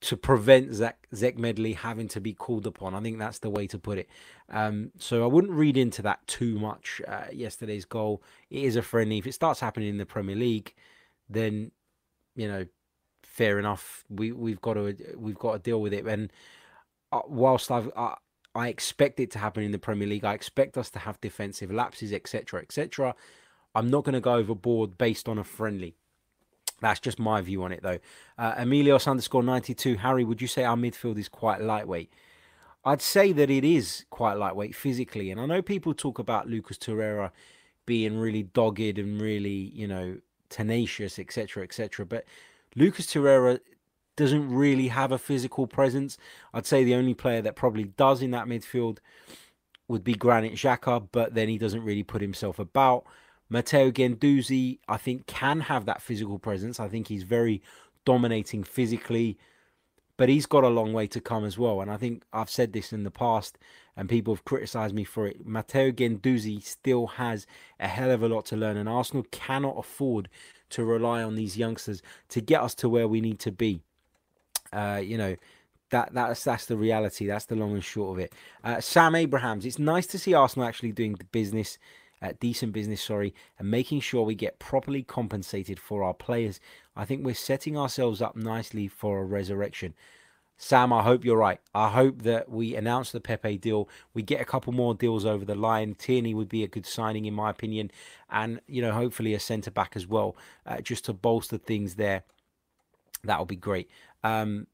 to 0.01 0.17
prevent 0.17 0.73
Zach, 0.73 1.07
Zech 1.13 1.37
Medley 1.37 1.73
having 1.73 2.07
to 2.09 2.19
be 2.19 2.33
called 2.33 2.67
upon. 2.67 2.93
I 2.93 3.01
think 3.01 3.17
that's 3.17 3.39
the 3.39 3.49
way 3.49 3.67
to 3.67 3.79
put 3.79 3.97
it. 3.97 4.09
Um, 4.49 4.91
so 4.99 5.23
I 5.23 5.27
wouldn't 5.27 5.53
read 5.53 5.77
into 5.77 6.01
that 6.03 6.25
too 6.27 6.59
much. 6.59 7.01
Uh, 7.07 7.25
yesterday's 7.31 7.85
goal, 7.85 8.21
it 8.49 8.63
is 8.63 8.75
a 8.75 8.81
friendly. 8.81 9.17
If 9.17 9.27
it 9.27 9.33
starts 9.33 9.59
happening 9.59 9.89
in 9.89 9.97
the 9.97 10.05
Premier 10.05 10.35
League, 10.35 10.73
then 11.29 11.71
you 12.35 12.47
know, 12.47 12.65
fair 13.23 13.57
enough. 13.57 14.03
We 14.09 14.31
we've 14.31 14.61
got 14.61 14.73
to 14.75 14.95
we've 15.17 15.39
got 15.39 15.53
to 15.53 15.59
deal 15.59 15.81
with 15.81 15.93
it. 15.93 16.05
And 16.05 16.31
uh, 17.11 17.21
whilst 17.27 17.71
I've 17.71 17.89
uh, 17.95 18.15
I 18.53 18.67
expect 18.69 19.19
it 19.19 19.31
to 19.31 19.39
happen 19.39 19.63
in 19.63 19.71
the 19.71 19.79
Premier 19.79 20.07
League, 20.07 20.25
I 20.25 20.33
expect 20.33 20.77
us 20.77 20.89
to 20.91 20.99
have 20.99 21.19
defensive 21.19 21.71
lapses, 21.71 22.13
etc., 22.13 22.61
etc. 22.61 23.15
I'm 23.73 23.89
not 23.89 24.05
going 24.05 24.13
to 24.13 24.21
go 24.21 24.35
overboard 24.35 24.97
based 24.97 25.27
on 25.27 25.37
a 25.37 25.43
friendly. 25.43 25.95
That's 26.81 26.99
just 26.99 27.19
my 27.19 27.41
view 27.41 27.63
on 27.63 27.71
it, 27.71 27.81
though. 27.81 27.99
Uh, 28.37 28.55
Emilios 28.55 29.07
underscore 29.07 29.43
92. 29.43 29.97
Harry, 29.97 30.23
would 30.23 30.41
you 30.41 30.47
say 30.47 30.63
our 30.63 30.75
midfield 30.75 31.17
is 31.17 31.29
quite 31.29 31.61
lightweight? 31.61 32.11
I'd 32.83 33.01
say 33.01 33.31
that 33.31 33.49
it 33.49 33.63
is 33.63 34.05
quite 34.09 34.33
lightweight 34.35 34.75
physically. 34.75 35.31
And 35.31 35.41
I 35.41 35.45
know 35.45 35.61
people 35.61 35.93
talk 35.93 36.19
about 36.19 36.47
Lucas 36.47 36.77
Torreira 36.77 37.31
being 37.85 38.17
really 38.17 38.43
dogged 38.43 38.99
and 38.99 39.19
really, 39.21 39.71
you 39.73 39.87
know, 39.87 40.17
tenacious, 40.49 41.17
etc., 41.17 41.63
etc. 41.63 42.05
But 42.05 42.25
Lucas 42.75 43.07
Torreira 43.07 43.59
doesn't 44.15 44.49
really 44.49 44.89
have 44.89 45.11
a 45.11 45.17
physical 45.17 45.67
presence. 45.67 46.17
I'd 46.53 46.65
say 46.65 46.83
the 46.83 46.95
only 46.95 47.13
player 47.13 47.41
that 47.41 47.55
probably 47.55 47.85
does 47.85 48.21
in 48.21 48.31
that 48.31 48.47
midfield 48.47 48.99
would 49.87 50.03
be 50.03 50.13
Granit 50.13 50.53
Xhaka, 50.53 51.07
but 51.11 51.33
then 51.33 51.49
he 51.49 51.57
doesn't 51.57 51.83
really 51.83 52.03
put 52.03 52.21
himself 52.21 52.59
about. 52.59 53.05
Matteo 53.49 53.91
Guendouzi, 53.91 54.79
I 54.87 54.97
think, 54.97 55.27
can 55.27 55.61
have 55.61 55.85
that 55.85 56.01
physical 56.01 56.39
presence. 56.39 56.79
I 56.79 56.87
think 56.87 57.07
he's 57.07 57.23
very 57.23 57.61
dominating 58.05 58.63
physically, 58.63 59.37
but 60.17 60.29
he's 60.29 60.45
got 60.45 60.63
a 60.63 60.69
long 60.69 60.93
way 60.93 61.07
to 61.07 61.21
come 61.21 61.45
as 61.45 61.57
well. 61.57 61.81
And 61.81 61.91
I 61.91 61.97
think 61.97 62.23
I've 62.33 62.49
said 62.49 62.73
this 62.73 62.91
in 62.91 63.03
the 63.03 63.11
past, 63.11 63.57
and 63.95 64.09
people 64.09 64.33
have 64.33 64.45
criticized 64.45 64.95
me 64.95 65.03
for 65.03 65.27
it. 65.27 65.45
Matteo 65.45 65.91
Guendouzi 65.91 66.61
still 66.63 67.07
has 67.07 67.45
a 67.79 67.87
hell 67.87 68.11
of 68.11 68.23
a 68.23 68.29
lot 68.29 68.45
to 68.47 68.55
learn, 68.55 68.77
and 68.77 68.89
Arsenal 68.89 69.25
cannot 69.31 69.77
afford 69.77 70.29
to 70.71 70.83
rely 70.83 71.21
on 71.21 71.35
these 71.35 71.57
youngsters 71.57 72.01
to 72.29 72.41
get 72.41 72.61
us 72.61 72.73
to 72.75 72.89
where 72.89 73.07
we 73.07 73.21
need 73.21 73.39
to 73.39 73.51
be. 73.51 73.81
Uh, 74.73 75.01
you 75.03 75.17
know, 75.17 75.35
that 75.91 76.13
that's 76.13 76.43
that's 76.43 76.65
the 76.65 76.75
reality. 76.75 77.27
That's 77.27 77.45
the 77.45 77.55
long 77.55 77.73
and 77.73 77.83
short 77.83 78.17
of 78.17 78.23
it. 78.23 78.33
Uh, 78.63 78.81
Sam 78.81 79.15
Abrahams, 79.15 79.65
it's 79.65 79.79
nice 79.79 80.07
to 80.07 80.19
see 80.19 80.33
Arsenal 80.33 80.67
actually 80.67 80.91
doing 80.91 81.13
the 81.13 81.25
business 81.25 81.77
uh, 82.25 82.33
decent 82.39 82.73
business, 82.73 83.01
sorry, 83.01 83.33
and 83.59 83.69
making 83.69 83.99
sure 83.99 84.23
we 84.23 84.35
get 84.35 84.59
properly 84.59 85.03
compensated 85.03 85.79
for 85.79 86.03
our 86.03 86.13
players. 86.13 86.59
I 86.95 87.05
think 87.05 87.23
we're 87.23 87.35
setting 87.35 87.77
ourselves 87.77 88.21
up 88.21 88.35
nicely 88.35 88.87
for 88.87 89.19
a 89.19 89.25
resurrection. 89.25 89.93
Sam, 90.57 90.93
I 90.93 91.03
hope 91.03 91.25
you're 91.25 91.37
right. 91.37 91.59
I 91.73 91.89
hope 91.89 92.21
that 92.21 92.49
we 92.49 92.75
announce 92.75 93.11
the 93.11 93.19
Pepe 93.19 93.57
deal. 93.57 93.89
We 94.13 94.21
get 94.23 94.39
a 94.39 94.45
couple 94.45 94.71
more 94.71 94.95
deals 94.95 95.25
over 95.25 95.43
the 95.43 95.55
line. 95.55 95.95
Tierney 95.95 96.33
would 96.33 96.47
be 96.47 96.63
a 96.63 96.67
good 96.67 96.85
signing, 96.85 97.25
in 97.25 97.33
my 97.33 97.49
opinion, 97.49 97.91
and 98.29 98.61
you 98.67 98.81
know, 98.81 98.93
hopefully 98.93 99.33
a 99.33 99.39
centre 99.39 99.71
back 99.71 99.93
as 99.95 100.07
well, 100.07 100.37
uh, 100.65 100.79
just 100.79 101.05
to 101.05 101.13
bolster 101.13 101.57
things 101.57 101.95
there. 101.95 102.23
That 103.25 103.39
would 103.39 103.49
be 103.49 103.57
great. 103.57 103.89
Um, 104.23 104.67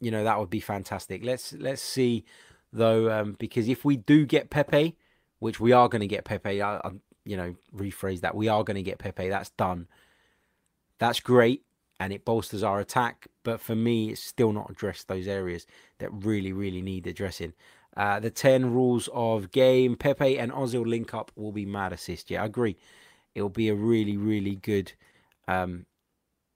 you 0.00 0.10
know, 0.10 0.24
that 0.24 0.38
would 0.38 0.50
be 0.50 0.60
fantastic. 0.60 1.24
Let's 1.24 1.52
let's 1.52 1.82
see 1.82 2.24
though, 2.72 3.10
um, 3.10 3.36
because 3.38 3.68
if 3.68 3.84
we 3.84 3.96
do 3.96 4.26
get 4.26 4.50
Pepe, 4.50 4.96
which 5.44 5.60
we 5.60 5.72
are 5.72 5.90
going 5.90 6.00
to 6.00 6.06
get 6.06 6.24
Pepe. 6.24 6.62
I, 6.62 6.76
I, 6.76 6.90
you 7.26 7.36
know, 7.36 7.54
rephrase 7.76 8.22
that. 8.22 8.34
We 8.34 8.48
are 8.48 8.64
going 8.64 8.76
to 8.76 8.82
get 8.82 8.96
Pepe. 8.96 9.28
That's 9.28 9.50
done. 9.50 9.88
That's 10.98 11.20
great, 11.20 11.60
and 12.00 12.14
it 12.14 12.24
bolsters 12.24 12.62
our 12.62 12.80
attack. 12.80 13.26
But 13.42 13.60
for 13.60 13.74
me, 13.74 14.08
it's 14.08 14.22
still 14.22 14.54
not 14.54 14.70
addressed 14.70 15.06
those 15.06 15.28
areas 15.28 15.66
that 15.98 16.08
really, 16.10 16.54
really 16.54 16.80
need 16.80 17.06
addressing. 17.06 17.52
Uh, 17.94 18.20
the 18.20 18.30
10 18.30 18.72
rules 18.72 19.10
of 19.12 19.50
game. 19.50 19.96
Pepe 19.96 20.38
and 20.38 20.50
Ozil 20.50 20.86
link 20.86 21.12
up 21.12 21.30
will 21.36 21.52
be 21.52 21.66
mad 21.66 21.92
assist. 21.92 22.30
Yeah, 22.30 22.42
I 22.42 22.46
agree. 22.46 22.78
It'll 23.34 23.50
be 23.50 23.68
a 23.68 23.74
really, 23.74 24.16
really 24.16 24.56
good, 24.56 24.94
um, 25.46 25.84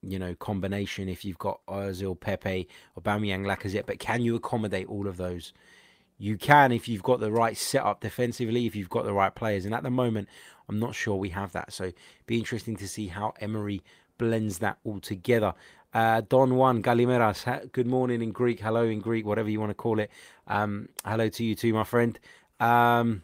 you 0.00 0.18
know, 0.18 0.34
combination 0.34 1.10
if 1.10 1.26
you've 1.26 1.36
got 1.36 1.60
Ozil, 1.68 2.18
Pepe, 2.18 2.66
or 2.96 3.02
Aubameyang, 3.02 3.44
Lacazette. 3.44 3.84
But 3.84 3.98
can 3.98 4.22
you 4.22 4.34
accommodate 4.34 4.88
all 4.88 5.06
of 5.06 5.18
those? 5.18 5.52
You 6.18 6.36
can 6.36 6.72
if 6.72 6.88
you've 6.88 7.02
got 7.02 7.20
the 7.20 7.30
right 7.30 7.56
setup 7.56 8.00
defensively, 8.00 8.66
if 8.66 8.74
you've 8.74 8.90
got 8.90 9.04
the 9.04 9.12
right 9.12 9.34
players. 9.34 9.64
And 9.64 9.74
at 9.74 9.84
the 9.84 9.90
moment, 9.90 10.28
I'm 10.68 10.78
not 10.78 10.94
sure 10.94 11.16
we 11.16 11.30
have 11.30 11.52
that. 11.52 11.72
So 11.72 11.92
be 12.26 12.38
interesting 12.38 12.76
to 12.76 12.88
see 12.88 13.06
how 13.06 13.34
Emery 13.40 13.82
blends 14.18 14.58
that 14.58 14.78
all 14.84 15.00
together. 15.00 15.54
Uh, 15.94 16.20
Don 16.28 16.56
Juan 16.56 16.82
Galimeras, 16.82 17.72
good 17.72 17.86
morning 17.86 18.20
in 18.20 18.32
Greek, 18.32 18.60
hello 18.60 18.84
in 18.84 19.00
Greek, 19.00 19.24
whatever 19.24 19.48
you 19.48 19.58
want 19.58 19.70
to 19.70 19.74
call 19.74 19.98
it. 20.00 20.10
Um, 20.46 20.88
hello 21.04 21.28
to 21.30 21.44
you 21.44 21.54
too, 21.54 21.72
my 21.72 21.84
friend. 21.84 22.18
Um, 22.60 23.22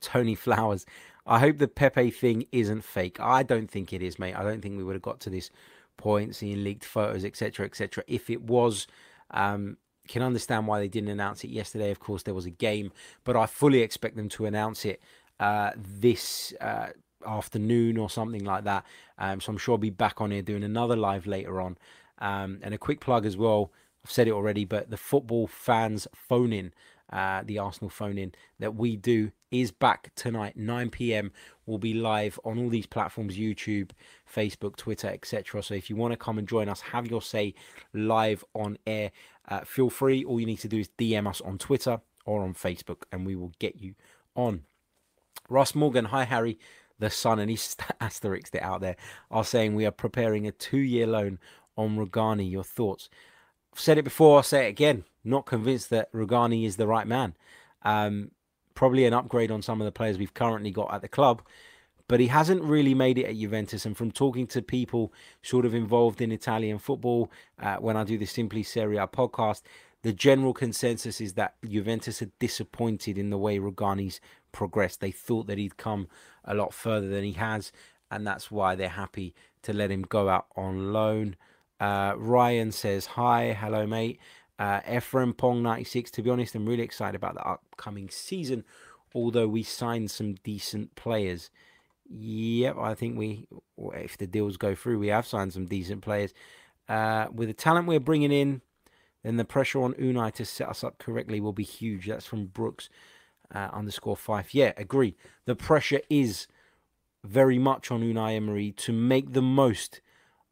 Tony 0.00 0.34
Flowers, 0.34 0.86
I 1.26 1.40
hope 1.40 1.58
the 1.58 1.68
Pepe 1.68 2.10
thing 2.10 2.46
isn't 2.52 2.84
fake. 2.84 3.20
I 3.20 3.42
don't 3.42 3.70
think 3.70 3.92
it 3.92 4.02
is, 4.02 4.18
mate. 4.18 4.34
I 4.34 4.44
don't 4.44 4.62
think 4.62 4.78
we 4.78 4.84
would 4.84 4.94
have 4.94 5.02
got 5.02 5.20
to 5.20 5.30
this 5.30 5.50
points, 5.98 6.38
seeing 6.38 6.64
leaked 6.64 6.84
photos, 6.84 7.24
etc., 7.24 7.66
etc. 7.66 8.02
If 8.06 8.30
it 8.30 8.40
was, 8.40 8.86
um, 9.32 9.76
can 10.08 10.22
understand 10.22 10.66
why 10.66 10.80
they 10.80 10.88
didn't 10.88 11.10
announce 11.10 11.44
it 11.44 11.50
yesterday. 11.50 11.90
Of 11.90 12.00
course, 12.00 12.22
there 12.22 12.34
was 12.34 12.46
a 12.46 12.50
game, 12.50 12.92
but 13.24 13.36
I 13.36 13.46
fully 13.46 13.82
expect 13.82 14.16
them 14.16 14.28
to 14.30 14.46
announce 14.46 14.84
it 14.84 15.00
uh, 15.38 15.70
this 15.76 16.52
uh, 16.60 16.88
afternoon 17.26 17.98
or 17.98 18.10
something 18.10 18.44
like 18.44 18.64
that. 18.64 18.84
Um, 19.18 19.40
so 19.40 19.52
I'm 19.52 19.58
sure 19.58 19.74
I'll 19.74 19.78
be 19.78 19.90
back 19.90 20.20
on 20.20 20.30
here 20.30 20.42
doing 20.42 20.64
another 20.64 20.96
live 20.96 21.26
later 21.26 21.60
on. 21.60 21.78
Um, 22.18 22.58
and 22.62 22.74
a 22.74 22.78
quick 22.78 23.00
plug 23.00 23.26
as 23.26 23.36
well. 23.36 23.70
I've 24.04 24.10
said 24.10 24.28
it 24.28 24.32
already, 24.32 24.64
but 24.64 24.90
the 24.90 24.96
football 24.96 25.46
fans 25.46 26.08
phone 26.14 26.52
in, 26.52 26.72
uh, 27.12 27.42
the 27.44 27.58
Arsenal 27.58 27.90
phone 27.90 28.18
in 28.18 28.32
that 28.58 28.74
we 28.74 28.96
do 28.96 29.32
is 29.50 29.70
back 29.70 30.12
tonight, 30.14 30.56
9 30.56 30.90
p.m. 30.90 31.32
We'll 31.68 31.76
be 31.76 31.92
live 31.92 32.40
on 32.46 32.58
all 32.58 32.70
these 32.70 32.86
platforms 32.86 33.36
YouTube, 33.36 33.90
Facebook, 34.34 34.76
Twitter, 34.76 35.08
etc. 35.08 35.62
So 35.62 35.74
if 35.74 35.90
you 35.90 35.96
want 35.96 36.12
to 36.12 36.16
come 36.16 36.38
and 36.38 36.48
join 36.48 36.66
us, 36.66 36.80
have 36.80 37.10
your 37.10 37.20
say 37.20 37.54
live 37.92 38.42
on 38.54 38.78
air, 38.86 39.12
uh, 39.48 39.60
feel 39.60 39.90
free. 39.90 40.24
All 40.24 40.40
you 40.40 40.46
need 40.46 40.60
to 40.60 40.68
do 40.68 40.78
is 40.78 40.88
DM 40.98 41.28
us 41.28 41.42
on 41.42 41.58
Twitter 41.58 42.00
or 42.24 42.42
on 42.42 42.54
Facebook, 42.54 43.02
and 43.12 43.26
we 43.26 43.36
will 43.36 43.52
get 43.58 43.76
you 43.76 43.94
on. 44.34 44.62
Ross 45.50 45.74
Morgan, 45.74 46.06
hi 46.06 46.24
Harry, 46.24 46.58
the 46.98 47.10
Sun, 47.10 47.38
and 47.38 47.50
he's 47.50 47.76
asterisked 48.00 48.54
it 48.54 48.62
out 48.62 48.80
there, 48.80 48.96
are 49.30 49.44
saying 49.44 49.74
we 49.74 49.84
are 49.84 49.90
preparing 49.90 50.46
a 50.46 50.52
two 50.52 50.78
year 50.78 51.06
loan 51.06 51.38
on 51.76 51.98
Rugani. 51.98 52.50
Your 52.50 52.64
thoughts? 52.64 53.10
I've 53.74 53.80
said 53.80 53.98
it 53.98 54.04
before, 54.04 54.38
I'll 54.38 54.42
say 54.42 54.66
it 54.66 54.70
again. 54.70 55.04
Not 55.22 55.44
convinced 55.44 55.90
that 55.90 56.10
Rugani 56.14 56.64
is 56.64 56.76
the 56.76 56.86
right 56.86 57.06
man. 57.06 57.34
Um, 57.82 58.30
probably 58.78 59.04
an 59.06 59.12
upgrade 59.12 59.50
on 59.50 59.60
some 59.60 59.80
of 59.80 59.84
the 59.84 59.90
players 59.90 60.18
we've 60.18 60.34
currently 60.34 60.70
got 60.70 60.94
at 60.94 61.02
the 61.02 61.08
club, 61.08 61.42
but 62.06 62.20
he 62.20 62.28
hasn't 62.28 62.62
really 62.62 62.94
made 62.94 63.18
it 63.18 63.24
at 63.24 63.36
Juventus. 63.36 63.84
And 63.84 63.96
from 63.96 64.12
talking 64.12 64.46
to 64.46 64.62
people 64.62 65.12
sort 65.42 65.66
of 65.66 65.74
involved 65.74 66.20
in 66.20 66.30
Italian 66.30 66.78
football, 66.78 67.28
uh, 67.60 67.78
when 67.78 67.96
I 67.96 68.04
do 68.04 68.16
the 68.16 68.24
Simply 68.24 68.62
Serie 68.62 68.96
A 68.96 69.08
podcast, 69.08 69.62
the 70.02 70.12
general 70.12 70.54
consensus 70.54 71.20
is 71.20 71.32
that 71.32 71.56
Juventus 71.68 72.22
are 72.22 72.30
disappointed 72.38 73.18
in 73.18 73.30
the 73.30 73.36
way 73.36 73.58
Rugani's 73.58 74.20
progressed. 74.52 75.00
They 75.00 75.10
thought 75.10 75.48
that 75.48 75.58
he'd 75.58 75.76
come 75.76 76.06
a 76.44 76.54
lot 76.54 76.72
further 76.72 77.08
than 77.08 77.24
he 77.24 77.32
has, 77.32 77.72
and 78.12 78.24
that's 78.24 78.48
why 78.48 78.76
they're 78.76 78.90
happy 78.90 79.34
to 79.62 79.72
let 79.72 79.90
him 79.90 80.02
go 80.02 80.28
out 80.28 80.46
on 80.54 80.92
loan. 80.92 81.34
Uh, 81.80 82.14
Ryan 82.16 82.70
says, 82.70 83.06
Hi, 83.06 83.54
hello, 83.54 83.88
mate. 83.88 84.20
Uh, 84.58 84.80
Ephraim 84.90 85.32
Pong 85.32 85.62
96. 85.62 86.10
To 86.12 86.22
be 86.22 86.30
honest, 86.30 86.54
I'm 86.54 86.66
really 86.66 86.82
excited 86.82 87.14
about 87.14 87.34
the 87.34 87.46
upcoming 87.46 88.08
season, 88.10 88.64
although 89.14 89.48
we 89.48 89.62
signed 89.62 90.10
some 90.10 90.34
decent 90.34 90.94
players. 90.94 91.50
Yep, 92.10 92.76
I 92.78 92.94
think 92.94 93.18
we, 93.18 93.46
if 93.94 94.16
the 94.16 94.26
deals 94.26 94.56
go 94.56 94.74
through, 94.74 94.98
we 94.98 95.08
have 95.08 95.26
signed 95.26 95.52
some 95.52 95.66
decent 95.66 96.02
players. 96.02 96.32
Uh, 96.88 97.26
with 97.32 97.48
the 97.48 97.54
talent 97.54 97.86
we're 97.86 98.00
bringing 98.00 98.32
in, 98.32 98.62
then 99.22 99.36
the 99.36 99.44
pressure 99.44 99.82
on 99.82 99.94
Unai 99.94 100.32
to 100.32 100.44
set 100.44 100.68
us 100.68 100.82
up 100.82 100.98
correctly 100.98 101.40
will 101.40 101.52
be 101.52 101.64
huge. 101.64 102.06
That's 102.06 102.26
from 102.26 102.46
Brooks 102.46 102.88
uh, 103.54 103.68
underscore 103.72 104.16
five. 104.16 104.54
Yeah, 104.54 104.72
agree. 104.76 105.16
The 105.44 105.54
pressure 105.54 106.00
is 106.08 106.46
very 107.24 107.58
much 107.58 107.90
on 107.90 108.00
Unai 108.00 108.36
Emery 108.36 108.72
to 108.72 108.92
make 108.92 109.32
the 109.32 109.42
most 109.42 110.00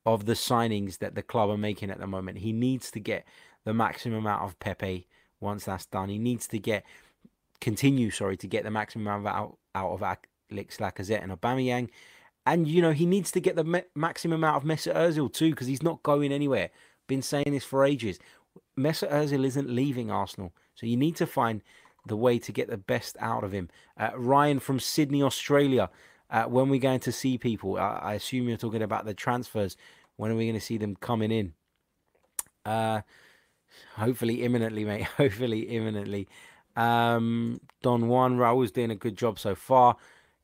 of 0.05 0.27
the 0.27 0.35
signings 0.35 0.99
that 0.99 1.15
the 1.15 1.23
club 1.23 1.51
are 1.51 1.57
making 1.57 1.91
at 1.91 1.99
the 1.99 2.07
moment. 2.07 2.39
He 2.39 2.53
needs 2.53 2.91
to 2.93 3.01
get 3.01 3.25
the 3.67 3.75
maximum 3.75 4.27
out 4.27 4.43
of 4.43 4.59
Pepe 4.61 5.07
once 5.41 5.65
that's 5.65 5.85
done. 5.85 6.09
He 6.09 6.19
needs 6.19 6.47
to 6.49 6.59
get 6.59 6.85
continue, 7.61 8.11
sorry, 8.11 8.37
to 8.39 8.47
get 8.47 8.65
the 8.65 8.71
maximum 8.71 9.27
out 9.27 9.59
out 9.75 9.91
of 9.91 10.03
Alex 10.03 10.79
Lacazette 10.79 11.23
and 11.23 11.33
Aubameyang. 11.33 11.91
And 12.47 12.67
you 12.69 12.81
know 12.81 12.93
he 12.93 13.05
needs 13.05 13.31
to 13.33 13.41
get 13.41 13.57
the 13.57 13.65
me- 13.65 13.83
maximum 13.95 14.45
out 14.45 14.55
of 14.55 14.63
Mesut 14.63 14.95
Ozil 14.95 15.31
too, 15.31 15.51
because 15.51 15.67
he's 15.67 15.83
not 15.83 16.03
going 16.05 16.33
anywhere. 16.33 16.71
Been 17.09 17.23
saying 17.23 17.51
this 17.51 17.65
for 17.65 17.85
ages. 17.85 18.19
Mesut 18.79 19.11
Ozil 19.11 19.45
isn't 19.45 19.69
leaving 19.69 20.11
Arsenal, 20.11 20.53
so 20.77 20.87
you 20.87 20.97
need 20.97 21.17
to 21.17 21.27
find 21.27 21.61
the 22.07 22.17
way 22.17 22.39
to 22.39 22.53
get 22.53 22.71
the 22.71 22.79
best 22.79 23.17
out 23.19 23.43
of 23.43 23.51
him. 23.51 23.69
Uh, 23.99 24.11
Ryan 24.15 24.61
from 24.61 24.79
Sydney, 24.79 25.23
Australia. 25.23 25.91
Uh, 26.31 26.45
when 26.45 26.69
we 26.69 26.79
going 26.79 27.01
to 27.01 27.13
see 27.13 27.39
people, 27.39 27.77
I, 27.79 28.01
I, 28.03 28.15
assume 28.15 28.49
you're 28.49 28.57
talking 28.57 28.83
about 28.83 29.05
the 29.05 29.15
transfers. 29.15 29.77
When 30.17 30.31
are 30.31 30.35
we 30.35 30.47
going 30.47 30.59
to 30.59 30.65
see 30.65 30.77
them 30.77 30.97
coming 30.97 31.31
in? 31.31 31.53
Uh, 32.65 33.03
hopefully 33.95 34.43
imminently, 34.43 34.85
mate. 34.85 35.05
Hopefully 35.17 35.61
imminently. 35.63 36.29
Um, 36.77 37.61
Don 37.83 38.09
Juan 38.09 38.37
Raul's 38.37 38.71
doing 38.71 38.91
a 38.91 38.97
good 38.97 39.17
job 39.17 39.39
so 39.39 39.55
far. 39.55 39.97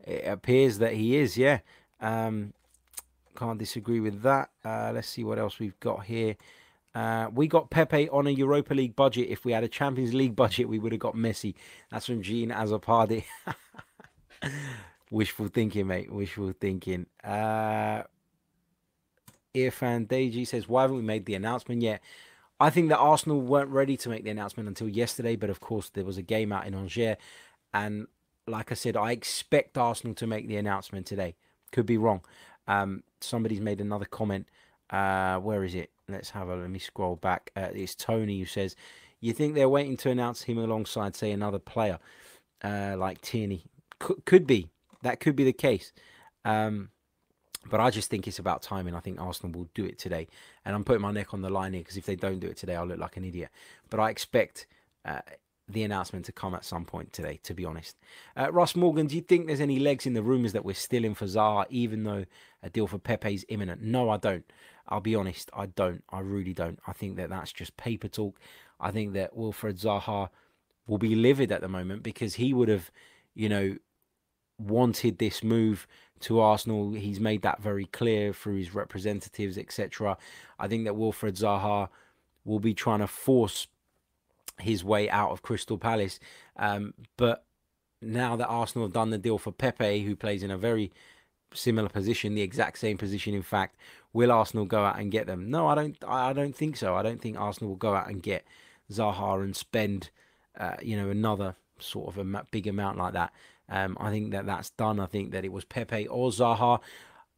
It 0.04 0.26
appears 0.26 0.78
that 0.78 0.94
he 0.94 1.16
is, 1.16 1.36
yeah. 1.36 1.60
Um, 2.00 2.54
can't 3.36 3.58
disagree 3.58 4.00
with 4.00 4.22
that. 4.22 4.50
Uh, 4.64 4.92
let's 4.94 5.08
see 5.08 5.24
what 5.24 5.38
else 5.38 5.58
we've 5.58 5.78
got 5.80 6.04
here. 6.04 6.36
Uh, 6.94 7.28
we 7.32 7.46
got 7.46 7.70
Pepe 7.70 8.08
on 8.10 8.26
a 8.26 8.30
Europa 8.30 8.74
League 8.74 8.96
budget. 8.96 9.28
If 9.30 9.44
we 9.44 9.52
had 9.52 9.64
a 9.64 9.68
Champions 9.68 10.12
League 10.12 10.36
budget, 10.36 10.68
we 10.68 10.78
would 10.78 10.92
have 10.92 11.00
got 11.00 11.14
Messi. 11.14 11.54
That's 11.90 12.06
from 12.06 12.22
Jean 12.22 12.50
Azapadi. 12.50 13.24
Wishful 15.10 15.48
thinking, 15.48 15.86
mate. 15.86 16.12
Wishful 16.12 16.52
thinking. 16.60 17.06
Uh, 17.24 18.02
Irfan 19.54 20.06
Deji 20.06 20.46
says, 20.46 20.68
Why 20.68 20.82
haven't 20.82 20.96
we 20.96 21.02
made 21.02 21.26
the 21.26 21.34
announcement 21.34 21.82
yet? 21.82 22.02
I 22.62 22.70
think 22.70 22.90
that 22.90 22.98
Arsenal 22.98 23.40
weren't 23.40 23.70
ready 23.70 23.96
to 23.96 24.08
make 24.08 24.22
the 24.22 24.30
announcement 24.30 24.68
until 24.68 24.88
yesterday, 24.88 25.34
but 25.34 25.50
of 25.50 25.58
course, 25.58 25.90
there 25.90 26.04
was 26.04 26.16
a 26.16 26.22
game 26.22 26.52
out 26.52 26.64
in 26.64 26.74
Angers. 26.74 27.16
And 27.74 28.06
like 28.46 28.70
I 28.70 28.76
said, 28.76 28.96
I 28.96 29.10
expect 29.10 29.76
Arsenal 29.76 30.14
to 30.14 30.28
make 30.28 30.46
the 30.46 30.58
announcement 30.58 31.04
today. 31.04 31.34
Could 31.72 31.86
be 31.86 31.98
wrong. 31.98 32.20
Um, 32.68 33.02
somebody's 33.20 33.60
made 33.60 33.80
another 33.80 34.04
comment. 34.04 34.46
Uh, 34.90 35.38
where 35.38 35.64
is 35.64 35.74
it? 35.74 35.90
Let's 36.08 36.30
have 36.30 36.50
a 36.50 36.54
let 36.54 36.70
me 36.70 36.78
scroll 36.78 37.16
back. 37.16 37.50
Uh, 37.56 37.70
it's 37.74 37.96
Tony 37.96 38.38
who 38.38 38.46
says, 38.46 38.76
"You 39.18 39.32
think 39.32 39.54
they're 39.56 39.68
waiting 39.68 39.96
to 39.96 40.10
announce 40.10 40.42
him 40.42 40.58
alongside, 40.58 41.16
say, 41.16 41.32
another 41.32 41.58
player 41.58 41.98
uh, 42.62 42.94
like 42.96 43.20
Tierney? 43.22 43.64
C- 44.00 44.14
could 44.24 44.46
be 44.46 44.68
that 45.02 45.18
could 45.18 45.34
be 45.34 45.42
the 45.44 45.52
case." 45.52 45.92
Um, 46.44 46.90
but 47.70 47.80
I 47.80 47.90
just 47.90 48.10
think 48.10 48.26
it's 48.26 48.38
about 48.38 48.62
timing. 48.62 48.94
I 48.94 49.00
think 49.00 49.20
Arsenal 49.20 49.52
will 49.56 49.68
do 49.74 49.84
it 49.84 49.98
today, 49.98 50.26
and 50.64 50.74
I'm 50.74 50.84
putting 50.84 51.02
my 51.02 51.12
neck 51.12 51.32
on 51.32 51.42
the 51.42 51.50
line 51.50 51.72
here 51.72 51.82
because 51.82 51.96
if 51.96 52.06
they 52.06 52.16
don't 52.16 52.40
do 52.40 52.48
it 52.48 52.56
today, 52.56 52.74
I'll 52.74 52.86
look 52.86 52.98
like 52.98 53.16
an 53.16 53.24
idiot. 53.24 53.50
But 53.90 54.00
I 54.00 54.10
expect 54.10 54.66
uh, 55.04 55.20
the 55.68 55.84
announcement 55.84 56.24
to 56.26 56.32
come 56.32 56.54
at 56.54 56.64
some 56.64 56.84
point 56.84 57.12
today. 57.12 57.38
To 57.44 57.54
be 57.54 57.64
honest, 57.64 57.96
uh, 58.36 58.50
Ross 58.52 58.74
Morgan, 58.74 59.06
do 59.06 59.16
you 59.16 59.22
think 59.22 59.46
there's 59.46 59.60
any 59.60 59.78
legs 59.78 60.06
in 60.06 60.14
the 60.14 60.22
rumours 60.22 60.52
that 60.52 60.64
we're 60.64 60.74
still 60.74 61.04
in 61.04 61.14
for 61.14 61.26
Zaha, 61.26 61.66
even 61.70 62.04
though 62.04 62.24
a 62.62 62.70
deal 62.70 62.86
for 62.86 62.98
Pepe 62.98 63.34
is 63.34 63.46
imminent? 63.48 63.82
No, 63.82 64.10
I 64.10 64.16
don't. 64.16 64.44
I'll 64.88 65.00
be 65.00 65.14
honest, 65.14 65.50
I 65.54 65.66
don't. 65.66 66.02
I 66.10 66.20
really 66.20 66.52
don't. 66.52 66.78
I 66.86 66.92
think 66.92 67.16
that 67.16 67.30
that's 67.30 67.52
just 67.52 67.76
paper 67.76 68.08
talk. 68.08 68.38
I 68.80 68.90
think 68.90 69.12
that 69.14 69.36
Wilfred 69.36 69.78
Zaha 69.78 70.28
will 70.86 70.98
be 70.98 71.14
livid 71.14 71.52
at 71.52 71.60
the 71.60 71.68
moment 71.68 72.02
because 72.02 72.34
he 72.34 72.52
would 72.52 72.68
have, 72.68 72.90
you 73.34 73.48
know, 73.48 73.76
wanted 74.58 75.18
this 75.18 75.42
move 75.42 75.86
to 76.20 76.40
Arsenal. 76.40 76.92
He's 76.92 77.20
made 77.20 77.42
that 77.42 77.60
very 77.60 77.86
clear 77.86 78.32
through 78.32 78.56
his 78.56 78.74
representatives, 78.74 79.58
etc. 79.58 80.16
I 80.58 80.68
think 80.68 80.84
that 80.84 80.96
Wilfred 80.96 81.36
Zaha 81.36 81.88
will 82.44 82.60
be 82.60 82.74
trying 82.74 83.00
to 83.00 83.06
force 83.06 83.66
his 84.60 84.84
way 84.84 85.08
out 85.10 85.30
of 85.30 85.42
Crystal 85.42 85.78
Palace. 85.78 86.18
Um, 86.56 86.94
but 87.16 87.44
now 88.00 88.36
that 88.36 88.46
Arsenal 88.46 88.86
have 88.86 88.94
done 88.94 89.10
the 89.10 89.18
deal 89.18 89.38
for 89.38 89.52
Pepe, 89.52 90.02
who 90.02 90.16
plays 90.16 90.42
in 90.42 90.50
a 90.50 90.58
very 90.58 90.92
similar 91.54 91.88
position, 91.88 92.34
the 92.34 92.42
exact 92.42 92.78
same 92.78 92.98
position, 92.98 93.34
in 93.34 93.42
fact, 93.42 93.76
will 94.12 94.32
Arsenal 94.32 94.64
go 94.64 94.84
out 94.84 94.98
and 94.98 95.12
get 95.12 95.26
them? 95.26 95.50
No, 95.50 95.66
I 95.68 95.74
don't. 95.74 95.96
I 96.06 96.32
don't 96.32 96.54
think 96.54 96.76
so. 96.76 96.94
I 96.94 97.02
don't 97.02 97.20
think 97.20 97.38
Arsenal 97.38 97.70
will 97.70 97.76
go 97.76 97.94
out 97.94 98.08
and 98.08 98.22
get 98.22 98.44
Zaha 98.90 99.42
and 99.42 99.56
spend, 99.56 100.10
uh, 100.58 100.76
you 100.82 100.96
know, 100.96 101.10
another 101.10 101.56
sort 101.78 102.08
of 102.08 102.18
a 102.18 102.44
big 102.50 102.66
amount 102.66 102.98
like 102.98 103.12
that. 103.14 103.32
Um, 103.72 103.96
I 103.98 104.10
think 104.10 104.32
that 104.32 104.44
that's 104.44 104.70
done. 104.70 105.00
I 105.00 105.06
think 105.06 105.32
that 105.32 105.46
it 105.46 105.52
was 105.52 105.64
Pepe 105.64 106.06
or 106.06 106.30
Zaha. 106.30 106.80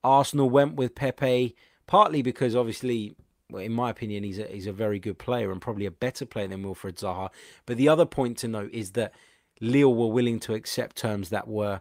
Arsenal 0.02 0.50
went 0.50 0.74
with 0.74 0.96
Pepe 0.96 1.54
partly 1.86 2.22
because 2.22 2.56
obviously, 2.56 3.14
well, 3.50 3.62
in 3.62 3.72
my 3.72 3.88
opinion, 3.88 4.24
he's 4.24 4.40
a, 4.40 4.46
he's 4.48 4.66
a 4.66 4.72
very 4.72 4.98
good 4.98 5.16
player 5.16 5.52
and 5.52 5.60
probably 5.60 5.86
a 5.86 5.92
better 5.92 6.26
player 6.26 6.48
than 6.48 6.64
Wilfred 6.64 6.96
Zaha. 6.96 7.30
But 7.66 7.76
the 7.76 7.88
other 7.88 8.04
point 8.04 8.36
to 8.38 8.48
note 8.48 8.72
is 8.72 8.90
that 8.92 9.12
Lille 9.60 9.94
were 9.94 10.08
willing 10.08 10.40
to 10.40 10.54
accept 10.54 10.96
terms 10.96 11.28
that 11.28 11.46
were, 11.46 11.80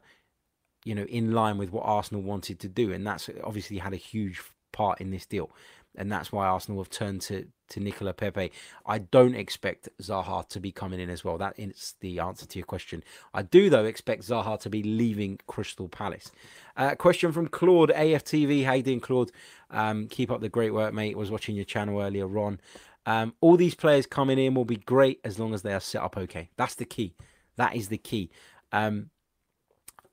you 0.86 0.94
know, 0.94 1.06
in 1.06 1.32
line 1.32 1.58
with 1.58 1.72
what 1.72 1.86
Arsenal 1.86 2.22
wanted 2.22 2.60
to 2.60 2.70
do, 2.70 2.94
and 2.94 3.08
that's 3.08 3.30
obviously 3.44 3.80
had 3.80 3.94
a 3.94 3.98
huge 3.98 4.40
part 4.72 5.02
in 5.02 5.10
this 5.10 5.26
deal 5.26 5.50
and 5.96 6.12
that's 6.12 6.32
why 6.32 6.48
Arsenal 6.48 6.82
have 6.82 6.90
turned 6.90 7.22
to 7.22 7.48
to 7.70 7.80
Nicola 7.80 8.14
Pepe. 8.14 8.52
I 8.86 9.00
don't 9.00 9.36
expect 9.36 9.90
Zaha 10.02 10.48
to 10.50 10.60
be 10.60 10.72
coming 10.72 11.00
in 11.00 11.10
as 11.10 11.24
well. 11.24 11.38
That 11.38 11.56
is 11.58 11.96
the 12.02 12.20
answer 12.20 12.46
to 12.46 12.60
your 12.60 12.66
question. 12.66 13.04
I 13.34 13.42
do 13.42 13.70
though 13.70 13.86
expect 13.86 14.24
Zaha 14.24 14.60
to 14.62 14.70
be 14.70 14.84
leaving 14.84 15.40
Crystal 15.48 15.90
Palace. 15.90 16.32
Uh, 16.78 16.96
question 16.96 17.32
from 17.32 17.48
Claude 17.48 17.90
AFTV. 17.90 18.78
You 18.78 18.84
doing, 18.84 19.00
Claude? 19.00 19.32
Um, 19.72 20.08
keep 20.08 20.30
up 20.30 20.42
the 20.42 20.50
great 20.50 20.74
work, 20.74 20.94
mate. 20.94 21.18
Was 21.18 21.32
watching 21.32 21.56
your 21.56 21.66
channel 21.66 22.00
earlier 22.02 22.38
on. 22.38 22.60
Um, 23.06 23.34
all 23.42 23.58
these 23.58 23.76
players 23.76 24.06
coming 24.06 24.40
in 24.40 24.54
will 24.54 24.66
be 24.66 24.78
great 24.78 25.20
as 25.24 25.38
long 25.38 25.54
as 25.54 25.62
they 25.62 25.74
are 25.74 25.80
set 25.80 26.02
up 26.02 26.18
okay. 26.18 26.50
That's 26.58 26.76
the 26.76 26.86
key. 26.86 27.16
That 27.58 27.76
is 27.76 27.90
the 27.90 27.98
key. 27.98 28.30
Um, 28.72 29.10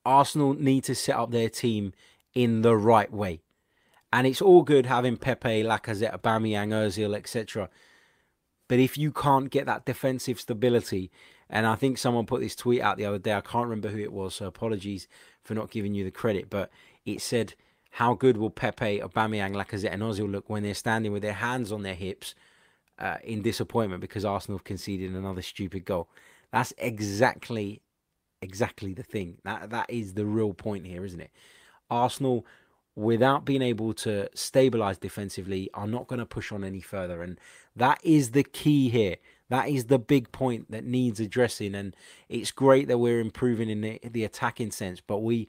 Arsenal 0.04 0.54
need 0.54 0.84
to 0.84 0.94
set 0.94 1.16
up 1.16 1.30
their 1.30 1.48
team 1.48 1.92
in 2.34 2.62
the 2.62 2.76
right 2.76 3.12
way 3.12 3.42
And 4.12 4.26
it's 4.26 4.42
all 4.42 4.62
good 4.62 4.86
having 4.86 5.16
Pepe, 5.16 5.62
Lacazette, 5.62 6.20
Aubameyang, 6.20 6.70
Ozil, 6.70 7.16
etc. 7.16 7.68
But 8.68 8.78
if 8.78 8.98
you 8.98 9.12
can't 9.12 9.50
get 9.50 9.66
that 9.66 9.84
defensive 9.84 10.40
stability, 10.40 11.10
and 11.48 11.66
I 11.66 11.74
think 11.74 11.98
someone 11.98 12.26
put 12.26 12.40
this 12.40 12.56
tweet 12.56 12.80
out 12.80 12.96
the 12.96 13.04
other 13.04 13.18
day, 13.18 13.34
I 13.34 13.40
can't 13.40 13.64
remember 13.64 13.88
who 13.88 13.98
it 13.98 14.12
was, 14.12 14.34
so 14.34 14.46
apologies 14.46 15.08
for 15.42 15.54
not 15.54 15.70
giving 15.70 15.94
you 15.94 16.04
the 16.04 16.10
credit, 16.10 16.50
but 16.50 16.70
it 17.04 17.20
said, 17.20 17.54
how 17.90 18.14
good 18.14 18.36
will 18.36 18.50
Pepe, 18.50 19.00
Aubameyang, 19.00 19.54
Lacazette, 19.54 19.92
and 19.92 20.02
Ozil 20.02 20.30
look 20.30 20.48
when 20.48 20.62
they're 20.62 20.74
standing 20.74 21.12
with 21.12 21.22
their 21.22 21.32
hands 21.32 21.72
on 21.72 21.82
their 21.82 21.94
hips 21.94 22.34
uh, 22.98 23.16
in 23.24 23.42
disappointment 23.42 24.00
because 24.00 24.24
Arsenal 24.24 24.58
have 24.58 24.64
conceded 24.64 25.12
another 25.12 25.42
stupid 25.42 25.84
goal? 25.84 26.08
That's 26.52 26.72
exactly, 26.78 27.82
exactly 28.40 28.94
the 28.94 29.02
thing. 29.02 29.38
That 29.44 29.70
that 29.70 29.90
is 29.90 30.14
the 30.14 30.24
real 30.24 30.54
point 30.54 30.86
here, 30.86 31.04
isn't 31.04 31.20
it? 31.20 31.30
Arsenal 31.90 32.46
without 33.00 33.46
being 33.46 33.62
able 33.62 33.94
to 33.94 34.28
stabilize 34.34 34.98
defensively 34.98 35.70
are 35.72 35.86
not 35.86 36.06
going 36.06 36.18
to 36.18 36.26
push 36.26 36.52
on 36.52 36.62
any 36.62 36.82
further. 36.82 37.22
And 37.22 37.40
that 37.74 37.98
is 38.04 38.32
the 38.32 38.44
key 38.44 38.90
here. 38.90 39.16
That 39.48 39.68
is 39.68 39.86
the 39.86 39.98
big 39.98 40.30
point 40.32 40.70
that 40.70 40.84
needs 40.84 41.18
addressing. 41.18 41.74
And 41.74 41.96
it's 42.28 42.52
great 42.52 42.88
that 42.88 42.98
we're 42.98 43.20
improving 43.20 43.70
in 43.70 43.80
the, 43.80 44.00
the 44.04 44.24
attacking 44.24 44.70
sense 44.72 45.00
but 45.00 45.18
we 45.18 45.48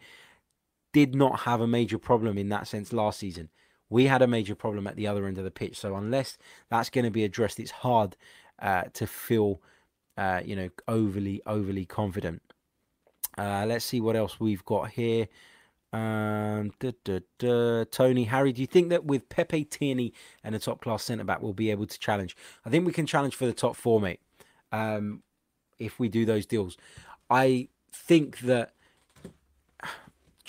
did 0.94 1.14
not 1.14 1.42
have 1.42 1.62
a 1.62 1.68
major 1.68 1.98
problem 1.98 2.38
in 2.38 2.50
that 2.50 2.68
sense 2.68 2.94
last 2.94 3.20
season. 3.20 3.50
We 3.90 4.06
had 4.06 4.22
a 4.22 4.28
major 4.28 4.56
problem 4.56 4.88
at 4.88 4.96
the 4.96 5.08
other 5.08 5.28
end 5.28 5.38
of 5.38 5.44
the 5.44 5.52
pitch. 5.52 5.78
So 5.78 5.96
unless 5.96 6.38
that's 6.70 6.90
going 6.90 7.06
to 7.06 7.12
be 7.12 7.26
addressed 7.26 7.60
it's 7.60 7.72
hard 7.72 8.16
uh, 8.60 8.84
to 8.94 9.06
feel 9.06 9.62
uh, 10.18 10.42
you 10.46 10.56
know 10.56 10.70
overly 10.88 11.42
overly 11.46 11.86
confident. 11.86 12.42
Uh, 13.38 13.66
let's 13.68 13.84
see 13.84 14.00
what 14.00 14.16
else 14.16 14.40
we've 14.40 14.64
got 14.64 14.92
here 14.92 15.28
um, 15.94 16.72
duh, 16.80 16.94
duh, 17.04 17.20
duh. 17.38 17.86
Tony, 17.92 18.24
Harry, 18.26 18.54
do 18.54 18.62
you 18.62 18.68
think 18.68 18.90
that 18.90 19.06
with 19.06 19.28
Pepe 19.30 19.66
Tierney 19.66 20.14
and 20.44 20.56
a 20.56 20.60
top 20.60 20.82
class 20.82 21.04
centre 21.04 21.24
back, 21.24 21.42
we'll 21.42 21.54
be 21.54 21.72
able 21.72 21.86
to 21.86 22.00
challenge? 22.00 22.36
I 22.66 22.70
think 22.70 22.86
we 22.86 22.94
can 22.94 23.06
challenge 23.06 23.36
for 23.36 23.46
the 23.46 23.54
top 23.54 23.76
four, 23.76 24.00
mate. 24.00 24.22
Um, 24.72 25.24
if 25.80 26.00
we 26.00 26.08
do 26.08 26.26
those 26.26 26.46
deals, 26.46 26.78
I 27.30 27.68
think 27.94 28.40
that 28.40 28.74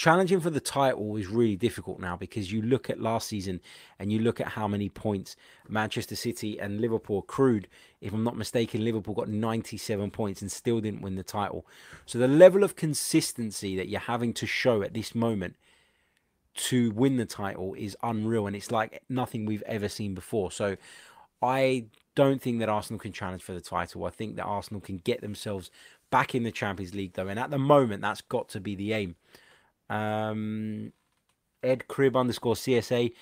challenging 0.03 0.41
for 0.41 0.51
the 0.51 0.59
title 0.59 1.17
is 1.17 1.29
really 1.29 1.55
difficult 1.55 2.01
now 2.01 2.17
because 2.17 2.51
you 2.51 2.61
look 2.61 2.91
at 2.91 3.01
last 3.01 3.29
season 3.29 3.61
and 4.01 4.11
you 4.11 4.19
look 4.19 4.41
at 4.41 4.49
how 4.49 4.67
many 4.67 4.89
points 4.89 5.37
Manchester 5.69 6.17
City 6.17 6.59
and 6.59 6.81
Liverpool 6.81 7.21
accrued. 7.21 7.69
If 8.01 8.13
I'm 8.13 8.25
not 8.25 8.37
mistaken, 8.37 8.85
Liverpool 8.85 9.15
got 9.15 9.29
97 9.29 10.11
points 10.11 10.43
and 10.43 10.51
still 10.51 10.81
didn't 10.81 11.03
win 11.03 11.15
the 11.15 11.23
title. 11.23 11.65
So 12.05 12.19
the 12.19 12.27
level 12.27 12.65
of 12.65 12.75
consistency 12.75 13.77
that 13.77 13.87
you're 13.87 14.01
having 14.01 14.33
to 14.35 14.45
show 14.45 14.83
at 14.83 14.93
this 14.93 15.15
moment 15.15 15.55
to 16.55 16.91
win 16.91 17.17
the 17.17 17.25
title 17.25 17.75
is 17.75 17.97
unreal 18.03 18.49
and 18.49 18.57
it's 18.57 18.73
like 18.73 19.05
nothing 19.09 19.47
we've 19.47 19.63
ever 19.67 19.89
seen 19.89 20.17
before. 20.17 20.51
So 20.51 20.77
I 21.41 21.85
don't 22.17 22.43
think 22.43 22.59
that 22.59 22.69
Arsenal 22.69 22.99
can 22.99 23.13
challenge 23.13 23.45
for 23.45 23.53
the 23.53 23.61
title. 23.61 24.05
I 24.05 24.11
think 24.11 24.35
that 24.35 24.47
Arsenal 24.47 24.81
can 24.81 24.99
get 24.99 25.21
themselves 25.21 25.71
back 26.11 26.35
in 26.35 26.43
the 26.43 26.51
Champions 26.51 26.93
League 26.93 27.13
though 27.13 27.29
and 27.29 27.39
at 27.39 27.51
the 27.51 27.59
moment 27.59 28.03
that's 28.03 28.21
got 28.21 28.49
to 28.49 28.59
be 28.59 28.75
the 28.75 28.95
aim. 28.95 29.15
Um, 29.93 30.93
Ed 31.63 31.87
Crib 31.87 32.17
underscore 32.17 32.55
CSA. 32.55 33.13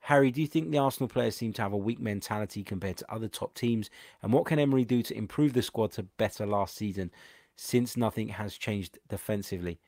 Harry, 0.00 0.30
do 0.30 0.40
you 0.40 0.46
think 0.46 0.70
the 0.70 0.78
Arsenal 0.78 1.08
players 1.08 1.36
seem 1.36 1.52
to 1.54 1.62
have 1.62 1.72
a 1.72 1.76
weak 1.76 1.98
mentality 1.98 2.62
compared 2.62 2.98
to 2.98 3.12
other 3.12 3.28
top 3.28 3.54
teams? 3.54 3.90
And 4.22 4.32
what 4.32 4.46
can 4.46 4.58
Emery 4.58 4.84
do 4.84 5.02
to 5.02 5.16
improve 5.16 5.54
the 5.54 5.62
squad 5.62 5.92
to 5.92 6.04
better 6.04 6.46
last 6.46 6.76
season 6.76 7.10
since 7.56 7.96
nothing 7.96 8.28
has 8.28 8.56
changed 8.56 8.98
defensively? 9.08 9.80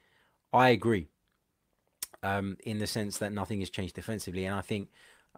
I 0.53 0.71
agree 0.71 1.09
um, 2.23 2.57
in 2.65 2.79
the 2.79 2.87
sense 2.87 3.19
that 3.19 3.33
nothing 3.33 3.61
has 3.61 3.71
changed 3.71 3.95
defensively. 3.95 4.47
And 4.47 4.57
I 4.57 4.63
think, 4.63 4.89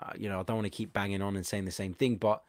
uh, 0.01 0.12
you 0.17 0.29
know, 0.29 0.41
I 0.41 0.43
don't 0.45 0.57
want 0.57 0.67
to 0.67 0.71
keep 0.71 0.93
banging 0.93 1.21
on 1.21 1.37
and 1.37 1.47
saying 1.47 1.67
the 1.67 1.71
same 1.71 1.95
thing, 1.95 2.17
but 2.17 2.43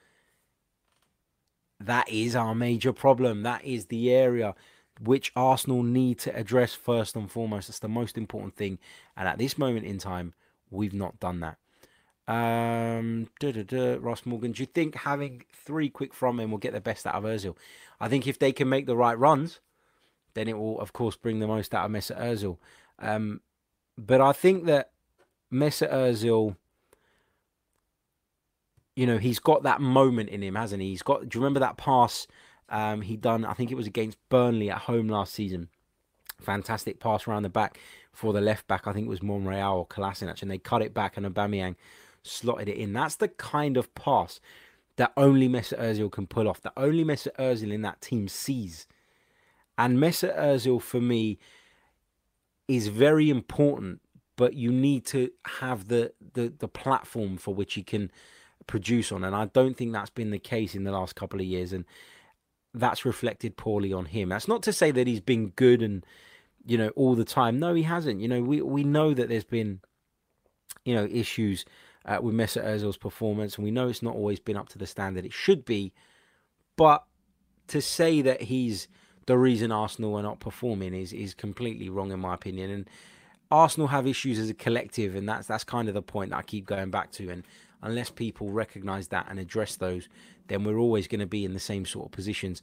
that 1.80 2.08
is 2.08 2.36
our 2.36 2.56
major 2.56 2.94
problem. 2.94 3.44
That 3.44 3.66
is 3.66 3.88
the 3.88 4.12
area 4.14 4.56
which 5.00 5.32
Arsenal 5.36 5.84
need 5.84 6.20
to 6.20 6.36
address 6.36 6.74
first 6.74 7.16
and 7.16 7.32
foremost. 7.32 7.68
That's 7.68 7.80
the 7.80 7.88
most 7.88 8.18
important 8.18 8.56
thing. 8.56 8.80
And 9.18 9.28
at 9.28 9.38
this 9.38 9.58
moment 9.58 9.86
in 9.86 9.98
time, 9.98 10.34
we've 10.70 10.94
not 10.94 11.20
done 11.20 11.40
that. 11.42 11.58
Um, 12.26 13.30
duh, 13.40 13.52
duh, 13.52 13.64
duh, 13.64 14.00
Ross 14.00 14.26
Morgan, 14.26 14.54
do 14.54 14.64
you 14.64 14.68
think 14.68 14.96
having 14.96 15.44
three 15.52 15.90
quick 15.90 16.14
from 16.14 16.40
him 16.40 16.52
will 16.52 16.58
get 16.58 16.74
the 16.74 16.80
best 16.80 17.06
out 17.06 17.16
of 17.16 17.24
Ozil? 17.24 17.58
I 18.00 18.08
think 18.08 18.28
if 18.28 18.40
they 18.40 18.52
can 18.52 18.70
make 18.70 18.86
the 18.86 18.96
right 18.96 19.18
runs, 19.18 19.60
then 20.34 20.48
it 20.48 20.58
will, 20.58 20.80
of 20.80 20.94
course, 20.94 21.16
bring 21.16 21.40
the 21.40 21.48
most 21.48 21.74
out 21.74 21.86
of 21.86 21.92
Mesut 21.92 22.20
Ozil. 22.20 22.58
Um, 23.00 23.42
but 23.98 24.22
I 24.22 24.32
think 24.32 24.66
that 24.66 24.92
Mesut 25.52 25.92
Ozil, 25.92 26.56
you 28.96 29.06
know, 29.06 29.18
he's 29.18 29.40
got 29.40 29.64
that 29.64 29.82
moment 29.82 30.30
in 30.30 30.42
him, 30.42 30.56
hasn't 30.56 30.82
he? 30.82 30.90
He's 30.90 31.04
got. 31.04 31.28
Do 31.28 31.38
you 31.38 31.42
remember 31.42 31.60
that 31.60 31.78
pass 31.78 32.26
um, 32.74 33.02
he 33.02 33.16
done, 33.16 33.46
I 33.46 33.54
think 33.54 33.72
it 33.72 33.76
was 33.76 33.88
against 33.88 34.18
Burnley 34.30 34.72
at 34.72 34.80
home 34.80 35.08
last 35.08 35.34
season. 35.34 35.70
Fantastic 36.42 37.00
pass 37.00 37.28
around 37.28 37.44
the 37.44 37.50
back 37.50 37.80
for 38.12 38.34
the 38.34 38.42
left 38.42 38.68
back. 38.68 38.88
I 38.88 38.94
think 38.94 39.06
it 39.06 39.10
was 39.10 39.22
Monreal 39.22 39.78
or 39.78 39.88
Kolasinac, 39.88 40.42
and 40.42 40.50
they 40.50 40.58
cut 40.58 40.82
it 40.82 40.94
back, 40.94 41.16
and 41.16 41.26
Aubameyang 41.26 41.76
slotted 42.24 42.68
it 42.68 42.78
in. 42.78 42.92
That's 42.92 43.16
the 43.16 43.28
kind 43.28 43.78
of 43.78 43.94
pass 43.94 44.40
that 44.96 45.14
only 45.16 45.48
Mesut 45.48 45.80
Ozil 45.80 46.12
can 46.12 46.26
pull 46.26 46.50
off. 46.50 46.62
That 46.62 46.74
only 46.76 47.06
Mesut 47.06 47.36
Ozil 47.38 47.72
in 47.72 47.84
that 47.84 48.02
team 48.02 48.28
sees. 48.28 48.88
And 49.78 50.00
Mesut 50.00 50.38
Ozil, 50.38 50.82
for 50.82 51.00
me, 51.00 51.38
is 52.68 52.88
very 52.88 53.30
important, 53.30 54.02
but 54.36 54.56
you 54.56 54.72
need 54.72 55.06
to 55.08 55.30
have 55.60 55.90
the, 55.90 56.14
the, 56.34 56.54
the 56.58 56.68
platform 56.68 57.38
for 57.38 57.54
which 57.54 57.76
he 57.76 57.84
can 57.84 58.12
produce 58.66 59.12
on. 59.12 59.24
And 59.24 59.36
I 59.36 59.46
don't 59.46 59.78
think 59.78 59.94
that's 59.94 60.10
been 60.10 60.32
the 60.32 60.40
case 60.40 60.74
in 60.74 60.84
the 60.84 60.92
last 60.92 61.16
couple 61.16 61.40
of 61.40 61.46
years. 61.46 61.74
And 61.74 61.86
that's 62.74 63.06
reflected 63.06 63.58
poorly 63.58 63.94
on 63.94 64.06
him. 64.06 64.30
That's 64.30 64.48
not 64.48 64.64
to 64.64 64.74
say 64.74 64.92
that 64.92 65.08
he's 65.08 65.22
been 65.22 65.50
good 65.50 65.82
and 65.82 66.06
you 66.66 66.78
know 66.78 66.90
all 66.90 67.16
the 67.16 67.26
time. 67.26 67.60
No, 67.60 67.74
he 67.74 67.84
hasn't. 67.84 68.22
You 68.22 68.28
know, 68.28 68.42
we 68.42 68.62
we 68.62 68.84
know 68.84 69.14
that 69.14 69.30
there's 69.30 69.44
been 69.44 69.80
you 70.86 70.96
know 70.96 71.08
issues 71.12 71.66
uh, 72.06 72.20
with 72.22 72.34
Mesut 72.34 72.66
Ozil's 72.66 72.98
performance, 72.98 73.56
and 73.56 73.64
we 73.64 73.72
know 73.72 73.88
it's 73.88 74.04
not 74.04 74.16
always 74.16 74.40
been 74.40 74.58
up 74.58 74.70
to 74.70 74.78
the 74.78 74.88
standard 74.88 75.26
it 75.26 75.34
should 75.34 75.66
be. 75.66 75.94
But 76.76 77.04
to 77.68 77.82
say 77.82 78.22
that 78.22 78.42
he's 78.42 78.88
the 79.26 79.38
reason 79.38 79.72
Arsenal 79.72 80.16
are 80.16 80.24
not 80.24 80.40
performing 80.40 80.94
is 80.94 81.14
is 81.14 81.34
completely 81.34 81.90
wrong 81.90 82.12
in 82.12 82.20
my 82.20 82.34
opinion. 82.34 82.72
And 82.72 82.90
Arsenal 83.52 83.88
have 83.88 84.08
issues 84.08 84.40
as 84.40 84.50
a 84.50 84.54
collective, 84.54 85.16
and 85.16 85.30
that's 85.30 85.48
that's 85.48 85.64
kind 85.64 85.88
of 85.88 85.94
the 85.94 86.02
point 86.02 86.32
that 86.32 86.38
I 86.38 86.42
keep 86.42 86.66
going 86.66 86.90
back 86.90 87.12
to. 87.14 87.30
And 87.30 87.44
unless 87.84 88.10
people 88.10 88.50
recognise 88.50 89.10
that 89.10 89.28
and 89.30 89.40
address 89.40 89.76
those, 89.76 90.10
then 90.48 90.64
we're 90.64 90.78
always 90.78 91.08
going 91.08 91.20
to 91.20 91.28
be 91.28 91.46
in 91.46 91.54
the 91.54 91.60
same 91.60 91.86
sort 91.86 92.08
of 92.08 92.12
positions. 92.12 92.62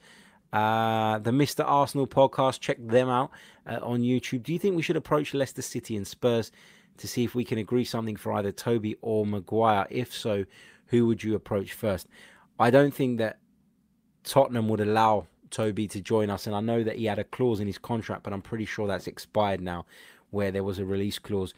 Uh, 0.53 1.19
the 1.21 1.31
Mr. 1.31 1.65
Arsenal 1.65 2.07
podcast, 2.07 2.61
check 2.61 2.77
them 2.81 3.09
out 3.09 3.31
uh, 3.67 3.79
on 3.83 4.01
YouTube. 4.01 4.43
Do 4.43 4.53
you 4.53 4.59
think 4.59 4.75
we 4.75 4.83
should 4.83 4.97
approach 4.97 5.33
Leicester 5.33 5.63
City 5.63 5.97
and 5.97 6.07
Spurs 6.07 6.51
to 6.97 7.07
see 7.07 7.23
if 7.23 7.35
we 7.35 7.45
can 7.45 7.59
agree 7.59 7.85
something 7.85 8.17
for 8.17 8.33
either 8.33 8.51
Toby 8.51 8.97
or 9.01 9.25
Maguire? 9.25 9.87
If 9.91 10.13
so, 10.13 10.45
who 10.87 11.07
would 11.07 11.23
you 11.23 11.35
approach 11.35 11.73
first? 11.73 12.09
I 12.59 12.71
don't 12.71 12.93
think 12.93 13.19
that 13.19 13.39
Tottenham 14.25 14.69
would 14.69 14.81
allow 14.81 15.27
Toby 15.51 15.87
to 15.89 16.01
join 16.01 16.31
us, 16.31 16.47
and 16.47 16.55
I 16.55 16.61
know 16.61 16.83
that 16.83 16.97
he 16.97 17.05
had 17.05 17.19
a 17.19 17.25
clause 17.25 17.61
in 17.61 17.67
his 17.67 17.79
contract, 17.79 18.23
but 18.23 18.33
I'm 18.33 18.43
pretty 18.43 18.65
sure 18.65 18.87
that's 18.87 19.07
expired 19.07 19.61
now, 19.61 19.87
where 20.31 20.51
there 20.51 20.65
was 20.65 20.79
a 20.79 20.85
release 20.85 21.19
clause, 21.19 21.55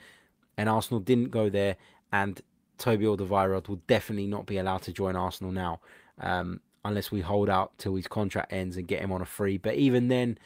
and 0.57 0.69
Arsenal 0.69 1.01
didn't 1.01 1.31
go 1.31 1.49
there, 1.49 1.77
and 2.13 2.41
Toby 2.83 3.05
Alderweireld 3.05 3.69
will 3.69 3.81
definitely 3.87 4.27
not 4.27 4.45
be 4.45 4.59
allowed 4.59 4.83
to 4.83 4.93
join 4.93 5.15
Arsenal 5.15 5.53
now 5.53 5.79
um, 6.19 6.61
unless 6.85 7.13
we 7.13 7.21
hold 7.21 7.49
out 7.49 7.79
till 7.79 7.95
his 7.95 8.09
contract 8.09 8.53
ends 8.53 8.77
and 8.77 8.89
get 8.89 9.01
him 9.01 9.13
on 9.13 9.23
a 9.23 9.25
free. 9.25 9.57
But 9.57 9.77
even 9.77 10.09
then, 10.09 10.37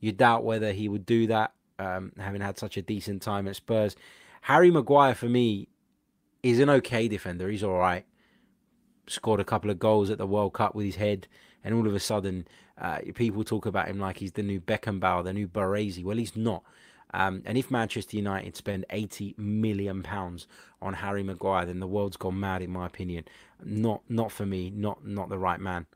you 0.00 0.10
doubt 0.10 0.42
whether 0.42 0.72
he 0.72 0.88
would 0.88 1.06
do 1.06 1.28
that, 1.28 1.52
um, 1.78 2.10
having 2.18 2.40
had 2.40 2.58
such 2.58 2.76
a 2.76 2.82
decent 2.82 3.22
time 3.22 3.46
at 3.46 3.54
Spurs. 3.54 3.94
Harry 4.42 4.68
Maguire, 4.68 5.14
for 5.14 5.28
me, 5.28 5.68
is 6.42 6.58
an 6.58 6.68
okay 6.68 7.06
defender. 7.06 7.48
He's 7.48 7.62
all 7.62 7.78
right. 7.78 8.04
Scored 9.06 9.38
a 9.38 9.44
couple 9.44 9.70
of 9.70 9.78
goals 9.78 10.10
at 10.10 10.18
the 10.18 10.26
World 10.26 10.54
Cup 10.54 10.74
with 10.74 10.86
his 10.86 10.96
head, 10.96 11.28
and 11.62 11.72
all 11.72 11.86
of 11.86 11.94
a 11.94 12.00
sudden, 12.00 12.48
uh, 12.78 12.98
people 13.14 13.44
talk 13.44 13.64
about 13.64 13.86
him 13.86 14.00
like 14.00 14.16
he's 14.16 14.32
the 14.32 14.42
new 14.42 14.60
Beckenbauer, 14.60 15.22
the 15.22 15.32
new 15.32 15.46
Baresi. 15.46 16.02
Well, 16.02 16.16
he's 16.16 16.34
not. 16.34 16.64
Um, 17.14 17.42
and 17.44 17.56
if 17.56 17.70
Manchester 17.70 18.16
United 18.16 18.56
spend 18.56 18.84
80 18.90 19.34
million 19.38 20.02
pounds 20.02 20.46
on 20.82 20.94
Harry 20.94 21.22
Maguire, 21.22 21.64
then 21.64 21.80
the 21.80 21.86
world's 21.86 22.16
gone 22.16 22.38
mad, 22.38 22.62
in 22.62 22.70
my 22.70 22.86
opinion. 22.86 23.24
Not, 23.64 24.02
not 24.08 24.32
for 24.32 24.44
me. 24.44 24.70
Not, 24.70 25.06
not 25.06 25.28
the 25.28 25.38
right 25.38 25.60
man. 25.60 25.86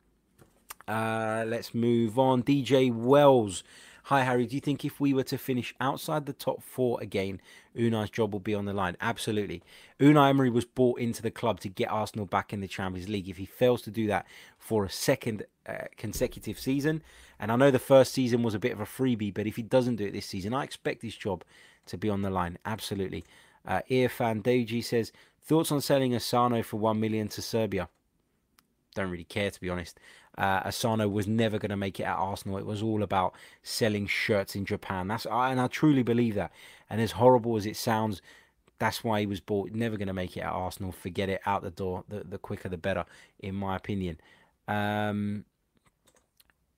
Uh, 0.87 1.43
let's 1.47 1.73
move 1.73 2.17
on. 2.17 2.43
DJ 2.43 2.93
Wells. 2.93 3.63
Hi, 4.05 4.23
Harry. 4.23 4.47
Do 4.47 4.55
you 4.55 4.61
think 4.61 4.83
if 4.83 4.99
we 4.99 5.13
were 5.13 5.23
to 5.23 5.37
finish 5.37 5.75
outside 5.79 6.25
the 6.25 6.33
top 6.33 6.63
four 6.63 6.99
again, 7.01 7.39
Unai's 7.75 8.09
job 8.09 8.33
will 8.33 8.39
be 8.39 8.55
on 8.55 8.65
the 8.65 8.73
line? 8.73 8.97
Absolutely. 8.99 9.61
Unai 9.99 10.29
Emery 10.29 10.49
was 10.49 10.65
bought 10.65 10.99
into 10.99 11.21
the 11.21 11.29
club 11.29 11.59
to 11.59 11.69
get 11.69 11.91
Arsenal 11.91 12.25
back 12.25 12.51
in 12.51 12.61
the 12.61 12.67
Champions 12.67 13.07
League. 13.07 13.29
If 13.29 13.37
he 13.37 13.45
fails 13.45 13.83
to 13.83 13.91
do 13.91 14.07
that 14.07 14.25
for 14.57 14.83
a 14.83 14.89
second 14.89 15.45
uh, 15.67 15.85
consecutive 15.97 16.59
season, 16.59 17.03
and 17.41 17.51
I 17.51 17.55
know 17.55 17.71
the 17.71 17.79
first 17.79 18.13
season 18.13 18.43
was 18.43 18.53
a 18.53 18.59
bit 18.59 18.71
of 18.71 18.79
a 18.79 18.85
freebie, 18.85 19.33
but 19.33 19.47
if 19.47 19.55
he 19.55 19.63
doesn't 19.63 19.95
do 19.95 20.05
it 20.05 20.13
this 20.13 20.27
season, 20.27 20.53
I 20.53 20.63
expect 20.63 21.01
his 21.01 21.15
job 21.15 21.43
to 21.87 21.97
be 21.97 22.07
on 22.07 22.21
the 22.21 22.29
line. 22.29 22.59
Absolutely. 22.65 23.25
Uh, 23.67 23.81
Irfan 23.89 24.43
Doji 24.43 24.83
says, 24.83 25.11
thoughts 25.41 25.71
on 25.71 25.81
selling 25.81 26.15
Asano 26.15 26.61
for 26.61 26.77
1 26.77 26.99
million 26.99 27.27
to 27.29 27.41
Serbia? 27.41 27.89
Don't 28.93 29.09
really 29.09 29.23
care, 29.23 29.49
to 29.49 29.59
be 29.59 29.69
honest. 29.69 29.99
Uh, 30.37 30.61
Asano 30.65 31.07
was 31.07 31.27
never 31.27 31.57
going 31.57 31.71
to 31.71 31.77
make 31.77 31.99
it 31.99 32.03
at 32.03 32.15
Arsenal. 32.15 32.59
It 32.59 32.65
was 32.65 32.83
all 32.83 33.01
about 33.01 33.33
selling 33.63 34.05
shirts 34.05 34.55
in 34.55 34.63
Japan. 34.63 35.07
That's 35.07 35.25
and 35.25 35.59
I 35.59 35.65
truly 35.65 36.03
believe 36.03 36.35
that. 36.35 36.51
And 36.91 37.01
as 37.01 37.13
horrible 37.13 37.57
as 37.57 37.65
it 37.65 37.75
sounds, 37.75 38.21
that's 38.77 39.03
why 39.03 39.21
he 39.21 39.25
was 39.25 39.39
bought. 39.39 39.71
Never 39.71 39.97
going 39.97 40.07
to 40.07 40.13
make 40.13 40.37
it 40.37 40.41
at 40.41 40.53
Arsenal. 40.53 40.91
Forget 40.91 41.29
it. 41.29 41.41
Out 41.45 41.63
the 41.63 41.71
door. 41.71 42.03
The 42.07 42.23
the 42.23 42.37
quicker 42.37 42.69
the 42.69 42.77
better, 42.77 43.05
in 43.39 43.55
my 43.55 43.75
opinion. 43.75 44.19
Um, 44.67 45.45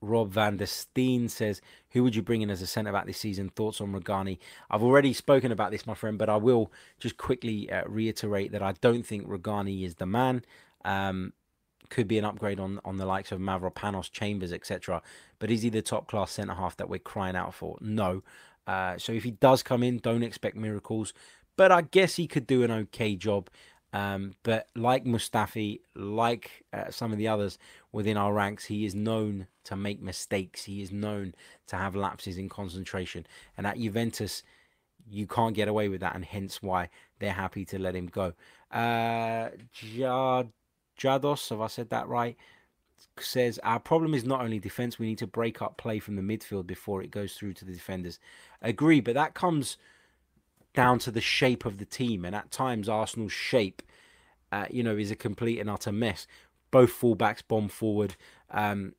Rob 0.03 0.31
van 0.31 0.57
der 0.57 0.65
Steen 0.65 1.29
says, 1.29 1.61
Who 1.91 2.03
would 2.03 2.15
you 2.15 2.21
bring 2.21 2.41
in 2.41 2.49
as 2.49 2.61
a 2.61 2.67
centre 2.67 2.91
back 2.91 3.05
this 3.05 3.17
season? 3.17 3.49
Thoughts 3.49 3.81
on 3.81 3.93
Rugani? 3.93 4.37
I've 4.69 4.83
already 4.83 5.13
spoken 5.13 5.51
about 5.51 5.71
this, 5.71 5.87
my 5.87 5.93
friend, 5.93 6.17
but 6.17 6.29
I 6.29 6.35
will 6.35 6.71
just 6.99 7.17
quickly 7.17 7.71
uh, 7.71 7.83
reiterate 7.87 8.51
that 8.51 8.61
I 8.61 8.73
don't 8.73 9.05
think 9.05 9.27
Rugani 9.27 9.85
is 9.85 9.95
the 9.95 10.05
man. 10.05 10.43
Um, 10.85 11.33
could 11.89 12.07
be 12.07 12.17
an 12.17 12.25
upgrade 12.25 12.59
on, 12.59 12.79
on 12.83 12.97
the 12.97 13.05
likes 13.05 13.31
of 13.31 13.39
Mavropanos, 13.39 14.11
Chambers, 14.11 14.51
etc. 14.51 15.01
But 15.39 15.51
is 15.51 15.61
he 15.61 15.69
the 15.69 15.81
top 15.81 16.07
class 16.07 16.31
centre 16.31 16.55
half 16.55 16.75
that 16.77 16.89
we're 16.89 16.99
crying 16.99 17.35
out 17.35 17.53
for? 17.53 17.77
No. 17.81 18.23
Uh, 18.65 18.97
so 18.97 19.11
if 19.13 19.23
he 19.23 19.31
does 19.31 19.63
come 19.63 19.83
in, 19.83 19.99
don't 19.99 20.23
expect 20.23 20.55
miracles. 20.55 21.13
But 21.55 21.71
I 21.71 21.81
guess 21.81 22.15
he 22.15 22.27
could 22.27 22.47
do 22.47 22.63
an 22.63 22.71
okay 22.71 23.15
job. 23.15 23.49
Um, 23.93 24.33
but 24.41 24.67
like 24.75 25.05
Mustafi, 25.05 25.81
like 25.95 26.63
uh, 26.73 26.89
some 26.89 27.11
of 27.11 27.19
the 27.19 27.27
others 27.27 27.59
within 27.91 28.17
our 28.17 28.33
ranks, 28.33 28.65
he 28.65 28.85
is 28.85 28.95
known 28.95 29.47
to 29.65 29.75
make 29.75 30.01
mistakes. 30.01 30.63
He 30.63 30.81
is 30.81 30.91
known 30.91 31.35
to 31.67 31.75
have 31.75 31.95
lapses 31.95 32.37
in 32.37 32.49
concentration. 32.49 33.27
And 33.55 33.67
at 33.67 33.77
Juventus, 33.77 34.43
you 35.09 35.27
can't 35.27 35.55
get 35.55 35.67
away 35.67 35.89
with 35.89 36.01
that, 36.01 36.15
and 36.15 36.25
hence 36.25 36.61
why 36.61 36.89
they're 37.19 37.33
happy 37.33 37.65
to 37.65 37.77
let 37.79 37.95
him 37.95 38.07
go. 38.07 38.33
Uh, 38.71 39.49
Jados, 40.97 41.49
have 41.49 41.61
I 41.61 41.67
said 41.67 41.89
that 41.89 42.07
right? 42.07 42.35
Says 43.19 43.59
our 43.63 43.79
problem 43.79 44.13
is 44.13 44.23
not 44.23 44.41
only 44.41 44.59
defense, 44.59 44.97
we 44.97 45.05
need 45.05 45.17
to 45.19 45.27
break 45.27 45.61
up 45.61 45.77
play 45.77 45.99
from 45.99 46.15
the 46.15 46.21
midfield 46.21 46.65
before 46.65 47.03
it 47.03 47.11
goes 47.11 47.33
through 47.33 47.53
to 47.55 47.65
the 47.65 47.73
defenders. 47.73 48.17
Agree, 48.61 49.01
but 49.01 49.13
that 49.13 49.33
comes 49.33 49.77
down 50.73 50.99
to 50.99 51.11
the 51.11 51.21
shape 51.21 51.65
of 51.65 51.77
the 51.77 51.85
team, 51.85 52.25
and 52.25 52.35
at 52.35 52.51
times 52.51 52.89
Arsenal's 52.89 53.31
shape, 53.31 53.81
uh, 54.51 54.65
you 54.69 54.83
know, 54.83 54.97
is 54.97 55.11
a 55.11 55.15
complete 55.15 55.59
and 55.59 55.69
utter 55.69 55.91
mess. 55.91 56.27
Both 56.71 56.99
fullbacks 56.99 57.43
bomb 57.47 57.69
forward. 57.69 58.15
Um, 58.49 58.93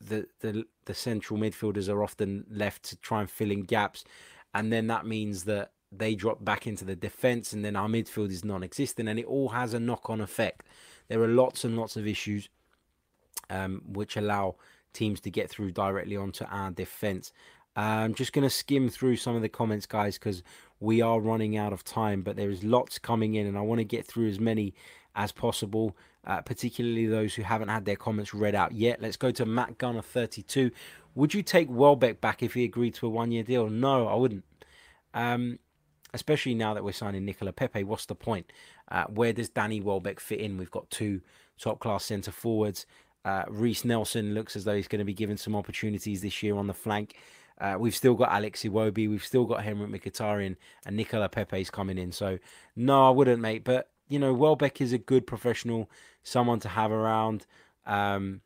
the 0.00 0.26
the 0.40 0.64
the 0.84 0.94
central 0.94 1.38
midfielders 1.38 1.88
are 1.88 2.02
often 2.02 2.46
left 2.50 2.82
to 2.84 2.96
try 2.96 3.20
and 3.20 3.30
fill 3.30 3.50
in 3.50 3.62
gaps, 3.62 4.04
and 4.54 4.72
then 4.72 4.86
that 4.88 5.06
means 5.06 5.44
that 5.44 5.72
they 5.92 6.14
drop 6.14 6.44
back 6.44 6.66
into 6.66 6.84
the 6.84 6.96
defence, 6.96 7.52
and 7.52 7.64
then 7.64 7.76
our 7.76 7.88
midfield 7.88 8.30
is 8.30 8.44
non-existent, 8.44 9.08
and 9.08 9.18
it 9.18 9.26
all 9.26 9.50
has 9.50 9.74
a 9.74 9.80
knock-on 9.80 10.20
effect. 10.20 10.66
There 11.08 11.22
are 11.22 11.28
lots 11.28 11.64
and 11.64 11.76
lots 11.76 11.96
of 11.96 12.06
issues 12.06 12.48
um, 13.50 13.82
which 13.86 14.16
allow 14.16 14.56
teams 14.92 15.20
to 15.20 15.30
get 15.30 15.50
through 15.50 15.72
directly 15.72 16.16
onto 16.16 16.44
our 16.50 16.70
defence. 16.70 17.32
I'm 17.76 18.14
just 18.14 18.32
going 18.32 18.44
to 18.44 18.50
skim 18.50 18.88
through 18.88 19.16
some 19.16 19.34
of 19.36 19.42
the 19.42 19.48
comments, 19.48 19.86
guys, 19.86 20.18
because 20.18 20.42
we 20.84 21.00
are 21.00 21.18
running 21.18 21.56
out 21.56 21.72
of 21.72 21.82
time, 21.82 22.22
but 22.22 22.36
there 22.36 22.50
is 22.50 22.62
lots 22.62 22.98
coming 22.98 23.34
in, 23.34 23.46
and 23.46 23.56
I 23.56 23.62
want 23.62 23.78
to 23.78 23.84
get 23.84 24.06
through 24.06 24.28
as 24.28 24.38
many 24.38 24.74
as 25.16 25.32
possible, 25.32 25.96
uh, 26.26 26.40
particularly 26.42 27.06
those 27.06 27.34
who 27.34 27.42
haven't 27.42 27.68
had 27.68 27.84
their 27.84 27.96
comments 27.96 28.34
read 28.34 28.54
out 28.54 28.72
yet. 28.72 29.00
Let's 29.00 29.16
go 29.16 29.30
to 29.32 29.46
Matt 29.46 29.78
Gunner 29.78 30.02
32. 30.02 30.70
Would 31.14 31.34
you 31.34 31.42
take 31.42 31.68
Welbeck 31.70 32.20
back 32.20 32.42
if 32.42 32.54
he 32.54 32.64
agreed 32.64 32.94
to 32.94 33.06
a 33.06 33.10
one 33.10 33.32
year 33.32 33.42
deal? 33.42 33.68
No, 33.68 34.08
I 34.08 34.14
wouldn't. 34.14 34.44
Um, 35.14 35.58
especially 36.12 36.54
now 36.54 36.74
that 36.74 36.84
we're 36.84 36.92
signing 36.92 37.24
Nicola 37.24 37.52
Pepe. 37.52 37.84
What's 37.84 38.06
the 38.06 38.14
point? 38.14 38.52
Uh, 38.90 39.04
where 39.04 39.32
does 39.32 39.48
Danny 39.48 39.80
Welbeck 39.80 40.20
fit 40.20 40.40
in? 40.40 40.58
We've 40.58 40.70
got 40.70 40.90
two 40.90 41.20
top 41.58 41.80
class 41.80 42.04
centre 42.04 42.32
forwards. 42.32 42.86
Uh, 43.24 43.44
Reiss 43.48 43.84
Nelson 43.84 44.34
looks 44.34 44.54
as 44.54 44.64
though 44.64 44.74
he's 44.74 44.88
going 44.88 44.98
to 44.98 45.04
be 45.04 45.14
given 45.14 45.36
some 45.36 45.56
opportunities 45.56 46.20
this 46.20 46.42
year 46.42 46.56
on 46.56 46.66
the 46.66 46.74
flank. 46.74 47.16
Uh, 47.60 47.76
we've 47.78 47.94
still 47.94 48.14
got 48.14 48.32
Alex 48.32 48.62
Iwobi, 48.62 49.08
we've 49.08 49.24
still 49.24 49.44
got 49.44 49.64
Henrikh 49.64 49.88
Mkhitaryan, 49.88 50.56
and 50.84 50.96
Nicola 50.96 51.28
Pepe's 51.28 51.70
coming 51.70 51.98
in. 51.98 52.10
So, 52.12 52.38
no, 52.74 53.06
I 53.06 53.10
wouldn't, 53.10 53.40
mate. 53.40 53.64
But, 53.64 53.90
you 54.08 54.18
know, 54.18 54.34
Welbeck 54.34 54.80
is 54.80 54.92
a 54.92 54.98
good 54.98 55.26
professional, 55.26 55.88
someone 56.22 56.60
to 56.60 56.68
have 56.68 56.90
around, 56.90 57.46
um, 57.86 58.40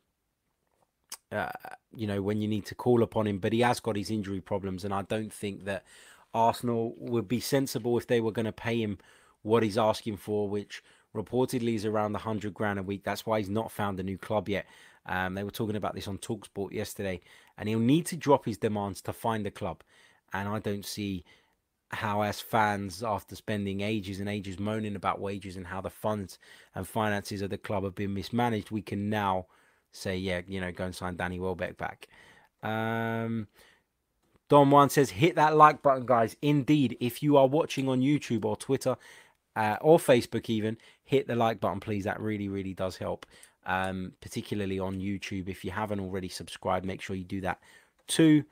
uh, 1.31 1.49
you 1.95 2.05
know, 2.05 2.21
when 2.21 2.41
you 2.41 2.47
need 2.47 2.65
to 2.65 2.75
call 2.75 3.01
upon 3.01 3.25
him. 3.25 3.39
But 3.39 3.53
he 3.53 3.61
has 3.61 3.79
got 3.79 3.95
his 3.95 4.11
injury 4.11 4.41
problems, 4.41 4.85
and 4.85 4.93
I 4.93 5.01
don't 5.01 5.33
think 5.33 5.65
that 5.65 5.85
Arsenal 6.33 6.93
would 6.97 7.27
be 7.27 7.39
sensible 7.39 7.97
if 7.97 8.05
they 8.05 8.21
were 8.21 8.31
going 8.31 8.45
to 8.45 8.51
pay 8.51 8.79
him 8.79 8.99
what 9.41 9.63
he's 9.63 9.77
asking 9.77 10.17
for, 10.17 10.47
which 10.47 10.83
reportedly 11.15 11.75
is 11.75 11.85
around 11.85 12.13
the 12.13 12.19
100 12.19 12.53
grand 12.53 12.79
a 12.79 12.83
week. 12.83 13.03
That's 13.03 13.25
why 13.25 13.39
he's 13.39 13.49
not 13.49 13.71
found 13.71 13.99
a 13.99 14.03
new 14.03 14.17
club 14.17 14.49
yet. 14.49 14.65
Um, 15.05 15.33
they 15.33 15.43
were 15.43 15.51
talking 15.51 15.75
about 15.75 15.95
this 15.95 16.07
on 16.07 16.17
Talksport 16.17 16.71
yesterday, 16.71 17.21
and 17.57 17.67
he'll 17.67 17.79
need 17.79 18.05
to 18.07 18.17
drop 18.17 18.45
his 18.45 18.57
demands 18.57 19.01
to 19.03 19.13
find 19.13 19.45
a 19.47 19.51
club. 19.51 19.83
And 20.33 20.47
I 20.47 20.59
don't 20.59 20.85
see 20.85 21.23
how, 21.91 22.21
as 22.21 22.39
fans, 22.39 23.01
after 23.01 23.35
spending 23.35 23.81
ages 23.81 24.19
and 24.19 24.29
ages 24.29 24.59
moaning 24.59 24.95
about 24.95 25.19
wages 25.19 25.57
and 25.57 25.65
how 25.65 25.81
the 25.81 25.89
funds 25.89 26.37
and 26.75 26.87
finances 26.87 27.41
of 27.41 27.49
the 27.49 27.57
club 27.57 27.83
have 27.83 27.95
been 27.95 28.13
mismanaged, 28.13 28.69
we 28.69 28.81
can 28.81 29.09
now 29.09 29.47
say, 29.91 30.15
yeah, 30.15 30.41
you 30.47 30.61
know, 30.61 30.71
go 30.71 30.85
and 30.85 30.95
sign 30.95 31.15
Danny 31.15 31.39
Welbeck 31.39 31.77
back. 31.77 32.07
Um, 32.61 33.47
Don 34.49 34.69
Juan 34.69 34.89
says, 34.89 35.09
hit 35.09 35.35
that 35.35 35.55
like 35.55 35.81
button, 35.81 36.05
guys. 36.05 36.35
Indeed, 36.41 36.97
if 36.99 37.23
you 37.23 37.37
are 37.37 37.47
watching 37.47 37.87
on 37.87 38.01
YouTube 38.01 38.45
or 38.45 38.55
Twitter 38.55 38.95
uh, 39.55 39.77
or 39.81 39.97
Facebook, 39.97 40.49
even 40.49 40.77
hit 41.03 41.27
the 41.27 41.35
like 41.35 41.59
button, 41.59 41.79
please. 41.79 42.03
That 42.05 42.19
really, 42.19 42.47
really 42.47 42.73
does 42.73 42.97
help 42.97 43.25
um, 43.65 44.13
particularly 44.21 44.79
on 44.79 44.99
YouTube. 44.99 45.47
If 45.47 45.63
you 45.63 45.71
haven't 45.71 45.99
already 45.99 46.27
subscribed, 46.27 46.85
make 46.85 47.01
sure 47.01 47.15
you 47.15 47.23
do 47.23 47.41
that 47.41 47.59
too. 48.07 48.43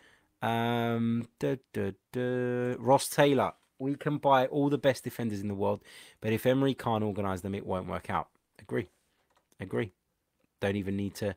Um, 0.41 1.27
duh, 1.39 1.57
duh, 1.73 1.91
duh. 2.11 2.75
Ross 2.77 3.09
Taylor, 3.09 3.53
we 3.79 3.95
can 3.95 4.17
buy 4.19 4.45
all 4.45 4.69
the 4.69 4.77
best 4.77 5.03
defenders 5.03 5.41
in 5.41 5.47
the 5.47 5.55
world, 5.55 5.81
but 6.21 6.31
if 6.31 6.45
Emery 6.45 6.75
can't 6.75 7.03
organise 7.03 7.41
them, 7.41 7.55
it 7.55 7.65
won't 7.65 7.87
work 7.87 8.09
out. 8.09 8.27
Agree, 8.59 8.89
agree. 9.59 9.91
Don't 10.59 10.75
even 10.75 10.95
need 10.95 11.15
to 11.15 11.35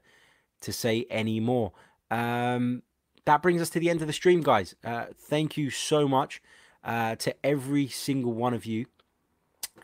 to 0.61 0.73
say 0.73 1.07
any 1.09 1.41
more. 1.41 1.73
Um, 2.11 2.83
that 3.25 3.41
brings 3.41 3.63
us 3.63 3.71
to 3.71 3.81
the 3.81 3.89
end 3.89 4.03
of 4.03 4.07
the 4.07 4.13
stream, 4.13 4.43
guys. 4.43 4.75
Uh, 4.85 5.07
thank 5.17 5.57
you 5.57 5.71
so 5.71 6.07
much 6.07 6.43
uh, 6.85 7.17
to 7.17 7.35
every 7.45 7.89
single 7.89 8.33
one 8.35 8.53
of 8.53 8.67
you 8.67 8.87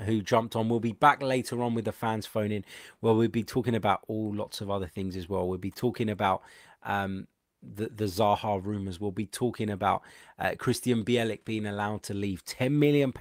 who 0.01 0.21
jumped 0.21 0.57
on. 0.57 0.69
We'll 0.69 0.81
be 0.81 0.93
back 0.93 1.23
later 1.23 1.63
on 1.63 1.75
with 1.75 1.85
the 1.85 1.93
fans 1.93 2.27
phone 2.27 2.53
in 2.53 2.65
where 3.01 3.15
we'll 3.15 3.29
be 3.29 3.45
talking 3.45 3.75
about 3.75 4.01
all 4.09 4.35
lots 4.35 4.61
of 4.61 4.71
other 4.71 4.87
things 4.87 5.17
as 5.17 5.29
well. 5.29 5.49
We'll 5.49 5.59
be 5.59 5.71
talking 5.71 6.11
about 6.11 6.43
um, 6.83 7.27
the, 7.63 7.89
the 7.89 8.05
Zaha 8.05 8.65
rumours. 8.65 9.01
We'll 9.01 9.11
be 9.11 9.27
talking 9.27 9.71
about 9.71 10.03
uh, 10.39 10.53
Krystian 10.57 11.05
Bielik 11.05 11.45
being 11.45 11.67
allowed 11.67 12.03
to 12.05 12.15
leave. 12.15 12.45
£10 12.45 12.73
million 12.73 13.13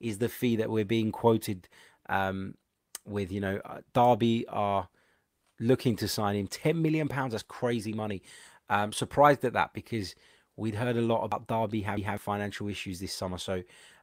is 0.00 0.18
the 0.18 0.28
fee 0.28 0.56
that 0.56 0.70
we're 0.70 0.84
being 0.84 1.12
quoted 1.12 1.68
um, 2.08 2.54
with. 3.06 3.32
You 3.32 3.40
know, 3.40 3.60
uh, 3.64 3.80
Derby 3.92 4.46
are 4.48 4.88
looking 5.60 5.96
to 5.96 6.08
sign 6.08 6.36
him. 6.36 6.48
£10 6.48 6.76
million, 6.76 7.08
that's 7.08 7.42
crazy 7.42 7.92
money. 7.92 8.22
Um, 8.68 8.92
surprised 8.92 9.44
at 9.44 9.52
that 9.52 9.74
because 9.74 10.14
we'd 10.56 10.74
heard 10.74 10.96
a 10.96 11.02
lot 11.02 11.24
about 11.24 11.46
Derby 11.46 11.82
have 11.82 12.20
financial 12.20 12.68
issues 12.68 13.00
this 13.00 13.12
summer. 13.12 13.38
So 13.38 13.62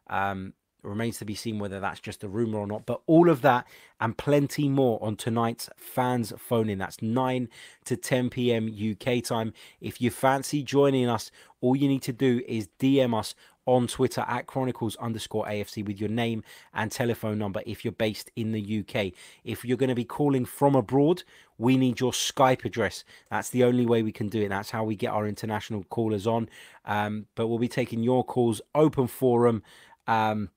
um, 0.09 0.53
it 0.83 0.87
remains 0.87 1.17
to 1.19 1.25
be 1.25 1.35
seen 1.35 1.59
whether 1.59 1.79
that's 1.79 1.99
just 1.99 2.23
a 2.23 2.27
rumor 2.27 2.59
or 2.59 2.67
not. 2.67 2.85
But 2.85 3.01
all 3.05 3.29
of 3.29 3.41
that 3.41 3.67
and 3.99 4.17
plenty 4.17 4.67
more 4.67 4.97
on 5.01 5.15
tonight's 5.15 5.69
fans 5.77 6.33
phone 6.37 6.69
in. 6.69 6.79
That's 6.79 7.01
9 7.01 7.47
to 7.85 7.95
10 7.95 8.29
p.m. 8.29 8.67
UK 8.67 9.23
time. 9.23 9.53
If 9.79 10.01
you 10.01 10.09
fancy 10.09 10.63
joining 10.63 11.07
us, 11.07 11.31
all 11.61 11.75
you 11.75 11.87
need 11.87 12.01
to 12.03 12.13
do 12.13 12.41
is 12.47 12.69
DM 12.79 13.17
us 13.17 13.35
on 13.65 13.87
Twitter 13.87 14.25
at 14.27 14.47
Chronicles 14.47 14.95
underscore 14.95 15.45
AFC 15.45 15.85
with 15.85 15.99
your 15.99 16.09
name 16.09 16.43
and 16.73 16.91
telephone 16.91 17.37
number 17.37 17.61
if 17.65 17.85
you're 17.85 17.91
based 17.91 18.31
in 18.35 18.51
the 18.51 18.79
UK. 18.79 19.13
If 19.43 19.63
you're 19.63 19.77
going 19.77 19.89
to 19.89 19.95
be 19.95 20.03
calling 20.03 20.45
from 20.45 20.75
abroad, 20.75 21.23
we 21.57 21.77
need 21.77 21.99
your 21.99 22.11
Skype 22.11 22.65
address. 22.65 23.03
That's 23.29 23.49
the 23.49 23.63
only 23.63 23.85
way 23.85 24.01
we 24.01 24.11
can 24.11 24.29
do 24.29 24.41
it. 24.41 24.49
That's 24.49 24.71
how 24.71 24.83
we 24.83 24.95
get 24.95 25.11
our 25.11 25.27
international 25.27 25.83
callers 25.85 26.25
on. 26.25 26.49
Um, 26.85 27.27
but 27.35 27.47
we'll 27.47 27.59
be 27.59 27.67
taking 27.67 28.01
your 28.01 28.23
calls, 28.23 28.61
open 28.73 29.07
forum. 29.07 29.61
Um, 30.07 30.49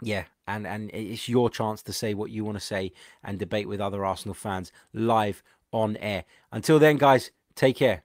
yeah, 0.00 0.24
and 0.46 0.66
and 0.66 0.90
it's 0.92 1.28
your 1.28 1.50
chance 1.50 1.82
to 1.82 1.92
say 1.92 2.14
what 2.14 2.30
you 2.30 2.44
want 2.44 2.58
to 2.58 2.64
say 2.64 2.92
and 3.24 3.38
debate 3.38 3.68
with 3.68 3.80
other 3.80 4.04
Arsenal 4.04 4.34
fans 4.34 4.72
live 4.92 5.42
on 5.72 5.96
air. 5.98 6.24
Until 6.52 6.78
then, 6.78 6.96
guys, 6.96 7.30
take 7.54 7.76
care. 7.76 8.02